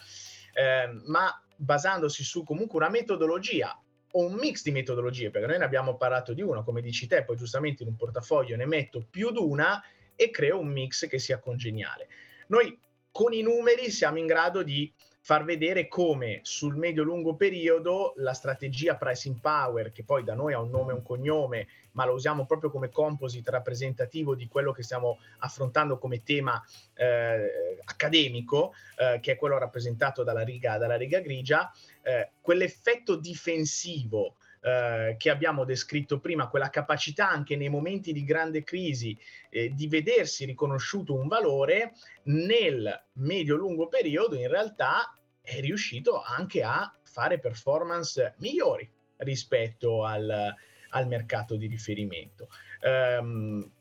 eh, 0.54 0.90
ma 1.06 1.42
basandosi 1.56 2.24
su 2.24 2.44
comunque 2.44 2.78
una 2.78 2.90
metodologia 2.90 3.80
o 4.12 4.26
un 4.26 4.34
mix 4.34 4.64
di 4.64 4.72
metodologie, 4.72 5.30
perché 5.30 5.48
noi 5.48 5.58
ne 5.60 5.66
abbiamo 5.66 5.98
parlato 5.98 6.34
di 6.34 6.42
una, 6.42 6.64
come 6.64 6.82
dici 6.82 7.08
te, 7.08 7.24
poi 7.24 7.36
giustamente 7.36 7.84
in 7.84 7.90
un 7.90 7.96
portafoglio 7.96 8.56
ne 8.56 8.66
metto 8.66 9.06
più 9.10 9.32
di 9.32 9.40
una 9.40 9.82
e 10.16 10.32
creo 10.32 10.60
un 10.60 10.70
mix 10.70 11.08
che 11.08 11.20
sia 11.20 11.40
congeniale. 11.40 12.08
Noi 12.48 12.80
con 13.12 13.34
i 13.34 13.42
numeri 13.42 13.92
siamo 13.92 14.18
in 14.18 14.26
grado 14.26 14.64
di 14.64 14.92
far 15.28 15.44
vedere 15.44 15.90
come 15.90 16.40
sul 16.44 16.78
medio-lungo 16.78 17.36
periodo 17.36 18.14
la 18.16 18.32
strategia 18.32 18.96
pricing 18.96 19.42
power, 19.42 19.92
che 19.92 20.06
poi 20.06 20.24
da 20.24 20.34
noi 20.34 20.54
ha 20.54 20.60
un 20.62 20.70
nome 20.70 20.94
e 20.94 20.96
un 20.96 21.04
cognome, 21.04 21.68
ma 21.92 22.06
lo 22.06 22.14
usiamo 22.14 22.46
proprio 22.46 22.70
come 22.70 22.90
composite 22.90 23.52
rappresentativo 23.52 24.36
di 24.36 24.48
quello 24.48 24.72
che 24.72 24.84
stiamo 24.84 25.20
affrontando 25.40 25.98
come 25.98 26.24
tema 26.24 26.64
eh, 26.94 27.78
accademico, 27.84 28.74
eh, 28.96 29.20
che 29.20 29.34
è 29.34 29.36
quello 29.36 29.58
rappresentato 29.58 30.24
dalla 30.24 30.46
riga, 30.46 30.78
dalla 30.78 30.96
riga 30.96 31.20
grigia, 31.20 31.74
eh, 32.04 32.30
quell'effetto 32.40 33.18
difensivo 33.18 34.38
eh, 34.62 35.16
che 35.18 35.30
abbiamo 35.30 35.66
descritto 35.66 36.20
prima, 36.20 36.48
quella 36.48 36.70
capacità 36.70 37.30
anche 37.30 37.58
nei 37.58 37.68
momenti 37.68 38.14
di 38.14 38.24
grande 38.24 38.64
crisi 38.64 39.20
eh, 39.50 39.74
di 39.74 39.88
vedersi 39.88 40.46
riconosciuto 40.46 41.14
un 41.14 41.28
valore 41.28 41.96
nel 42.24 43.04
medio-lungo 43.16 43.90
periodo, 43.90 44.38
in 44.38 44.48
realtà 44.48 45.12
è 45.48 45.62
riuscito 45.62 46.22
anche 46.22 46.62
a 46.62 46.94
fare 47.04 47.40
performance 47.40 48.34
migliori 48.40 48.90
rispetto 49.18 50.04
al, 50.04 50.54
al 50.90 51.08
mercato 51.08 51.56
di 51.56 51.68
riferimento. 51.68 52.50
Um, 52.82 53.72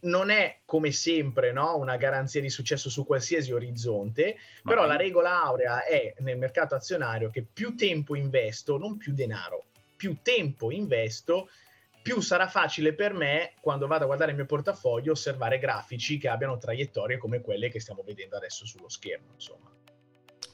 non 0.00 0.28
è 0.28 0.58
come 0.66 0.92
sempre 0.92 1.50
no, 1.50 1.78
una 1.78 1.96
garanzia 1.96 2.42
di 2.42 2.50
successo 2.50 2.90
su 2.90 3.06
qualsiasi 3.06 3.52
orizzonte, 3.52 4.36
Ma 4.62 4.70
però 4.70 4.84
la 4.84 4.96
regola 4.96 5.42
aurea 5.42 5.84
è 5.84 6.12
nel 6.18 6.36
mercato 6.36 6.74
azionario 6.74 7.30
che 7.30 7.42
più 7.42 7.74
tempo 7.74 8.14
investo, 8.14 8.76
non 8.76 8.98
più 8.98 9.14
denaro, 9.14 9.64
più 9.96 10.18
tempo 10.20 10.70
investo, 10.70 11.48
più 12.02 12.20
sarà 12.20 12.48
facile 12.48 12.92
per 12.92 13.14
me, 13.14 13.54
quando 13.62 13.86
vado 13.86 14.02
a 14.02 14.06
guardare 14.06 14.32
il 14.32 14.36
mio 14.36 14.44
portafoglio, 14.44 15.12
osservare 15.12 15.58
grafici 15.58 16.18
che 16.18 16.28
abbiano 16.28 16.58
traiettorie 16.58 17.16
come 17.16 17.40
quelle 17.40 17.70
che 17.70 17.80
stiamo 17.80 18.02
vedendo 18.02 18.36
adesso 18.36 18.66
sullo 18.66 18.90
schermo. 18.90 19.32
Insomma. 19.32 19.73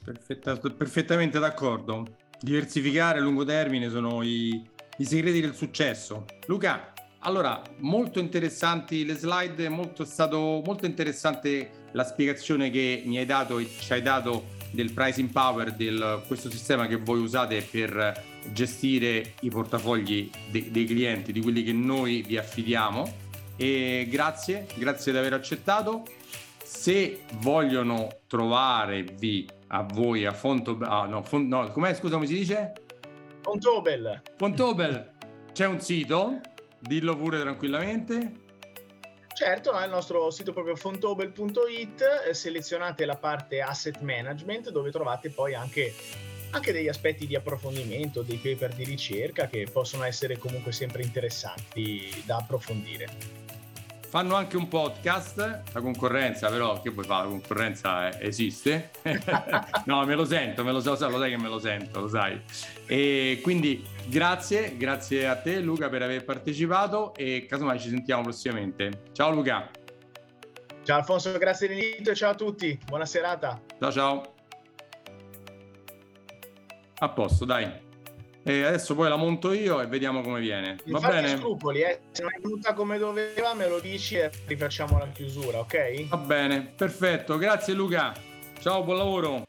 Perfetta, 0.02 0.56
perfettamente 0.56 1.38
d'accordo. 1.38 2.16
Diversificare 2.40 3.18
a 3.18 3.22
lungo 3.22 3.44
termine 3.44 3.90
sono 3.90 4.22
i, 4.22 4.62
i 4.96 5.04
segreti 5.04 5.40
del 5.40 5.54
successo. 5.54 6.24
Luca, 6.46 6.92
allora, 7.20 7.60
molto 7.78 8.18
interessanti 8.18 9.04
le 9.04 9.14
slide, 9.14 9.68
molto, 9.68 10.04
è 10.04 10.06
stato 10.06 10.62
molto 10.64 10.86
interessante 10.86 11.88
la 11.92 12.04
spiegazione 12.04 12.70
che 12.70 13.02
mi 13.04 13.18
hai 13.18 13.26
dato 13.26 13.58
e 13.58 13.68
ci 13.78 13.92
hai 13.92 14.00
dato 14.00 14.58
del 14.70 14.92
pricing 14.92 15.30
power, 15.30 15.72
di 15.72 16.02
questo 16.26 16.50
sistema 16.50 16.86
che 16.86 16.96
voi 16.96 17.20
usate 17.20 17.60
per 17.68 18.24
gestire 18.52 19.34
i 19.40 19.50
portafogli 19.50 20.30
de, 20.50 20.70
dei 20.70 20.86
clienti, 20.86 21.32
di 21.32 21.42
quelli 21.42 21.62
che 21.62 21.72
noi 21.72 22.22
vi 22.22 22.38
affidiamo. 22.38 23.28
E 23.56 24.06
grazie, 24.08 24.66
grazie 24.76 25.12
di 25.12 25.18
aver 25.18 25.34
accettato. 25.34 26.04
Se 26.64 27.24
vogliono 27.40 28.08
trovarvi 28.26 29.46
a 29.72 29.82
voi 29.82 30.24
a 30.24 30.32
Fonto... 30.32 30.78
Ah, 30.82 31.06
no, 31.06 31.22
font, 31.22 31.48
no, 31.48 31.70
com'è? 31.70 31.94
Scusa, 31.94 32.14
come 32.14 32.26
si 32.26 32.34
dice? 32.34 32.72
Fontobel. 33.42 34.22
Fontobel. 34.36 35.12
C'è 35.52 35.66
un 35.66 35.80
sito 35.80 36.40
Dillo 36.80 37.16
pure 37.16 37.38
tranquillamente. 37.40 38.48
Certo, 39.34 39.78
nel 39.78 39.90
nostro 39.90 40.30
sito 40.30 40.52
proprio 40.52 40.76
fontobel.it 40.76 42.02
eh, 42.28 42.34
selezionate 42.34 43.04
la 43.04 43.16
parte 43.16 43.60
asset 43.60 44.00
management 44.00 44.70
dove 44.70 44.90
trovate 44.90 45.30
poi 45.30 45.54
anche, 45.54 45.94
anche 46.50 46.72
degli 46.72 46.88
aspetti 46.88 47.26
di 47.26 47.36
approfondimento, 47.36 48.22
dei 48.22 48.36
paper 48.36 48.74
di 48.74 48.84
ricerca 48.84 49.46
che 49.46 49.66
possono 49.70 50.04
essere 50.04 50.36
comunque 50.36 50.72
sempre 50.72 51.02
interessanti 51.02 52.22
da 52.24 52.36
approfondire. 52.36 53.08
Fanno 54.10 54.34
anche 54.34 54.56
un 54.56 54.66
podcast, 54.66 55.62
la 55.72 55.80
concorrenza 55.80 56.48
però, 56.50 56.82
che 56.82 56.90
vuoi 56.90 57.04
fare? 57.04 57.26
La 57.26 57.30
concorrenza 57.30 58.20
esiste. 58.20 58.90
no, 59.86 60.04
me 60.04 60.16
lo 60.16 60.24
sento, 60.24 60.64
me 60.64 60.72
lo 60.72 60.80
so, 60.80 60.90
lo 61.08 61.18
sai 61.20 61.30
che 61.30 61.38
me 61.38 61.46
lo 61.46 61.60
sento, 61.60 62.00
lo 62.00 62.08
sai. 62.08 62.42
E 62.86 63.38
quindi 63.40 63.86
grazie, 64.06 64.76
grazie 64.76 65.28
a 65.28 65.36
te 65.36 65.60
Luca 65.60 65.88
per 65.88 66.02
aver 66.02 66.24
partecipato 66.24 67.14
e 67.14 67.46
casomai 67.48 67.78
ci 67.78 67.88
sentiamo 67.88 68.22
prossimamente. 68.22 69.04
Ciao 69.12 69.30
Luca. 69.30 69.70
Ciao 70.82 70.98
Alfonso, 70.98 71.38
grazie 71.38 71.68
dell'invito 71.68 72.10
e 72.10 72.16
ciao 72.16 72.32
a 72.32 72.34
tutti. 72.34 72.76
Buona 72.84 73.06
serata. 73.06 73.62
Ciao 73.78 73.92
ciao. 73.92 74.34
A 76.98 77.08
posto, 77.10 77.44
dai. 77.44 77.89
E 78.42 78.64
adesso 78.64 78.94
poi 78.94 79.08
la 79.08 79.16
monto 79.16 79.52
io 79.52 79.80
e 79.80 79.86
vediamo 79.86 80.22
come 80.22 80.40
viene. 80.40 80.76
Va 80.86 80.98
Infatti 80.98 81.14
bene? 81.14 81.36
scrupoli, 81.36 81.82
eh. 81.82 82.00
Se 82.10 82.22
non 82.22 82.32
è 82.34 82.40
venuta 82.40 82.72
come 82.72 82.96
doveva, 82.98 83.52
me 83.54 83.68
lo 83.68 83.80
dici 83.80 84.16
e 84.16 84.30
rifacciamo 84.46 84.98
la 84.98 85.08
chiusura, 85.08 85.58
ok? 85.58 86.08
Va 86.08 86.16
bene, 86.16 86.72
perfetto. 86.74 87.36
Grazie 87.36 87.74
Luca. 87.74 88.12
Ciao, 88.60 88.82
buon 88.82 88.96
lavoro. 88.96 89.42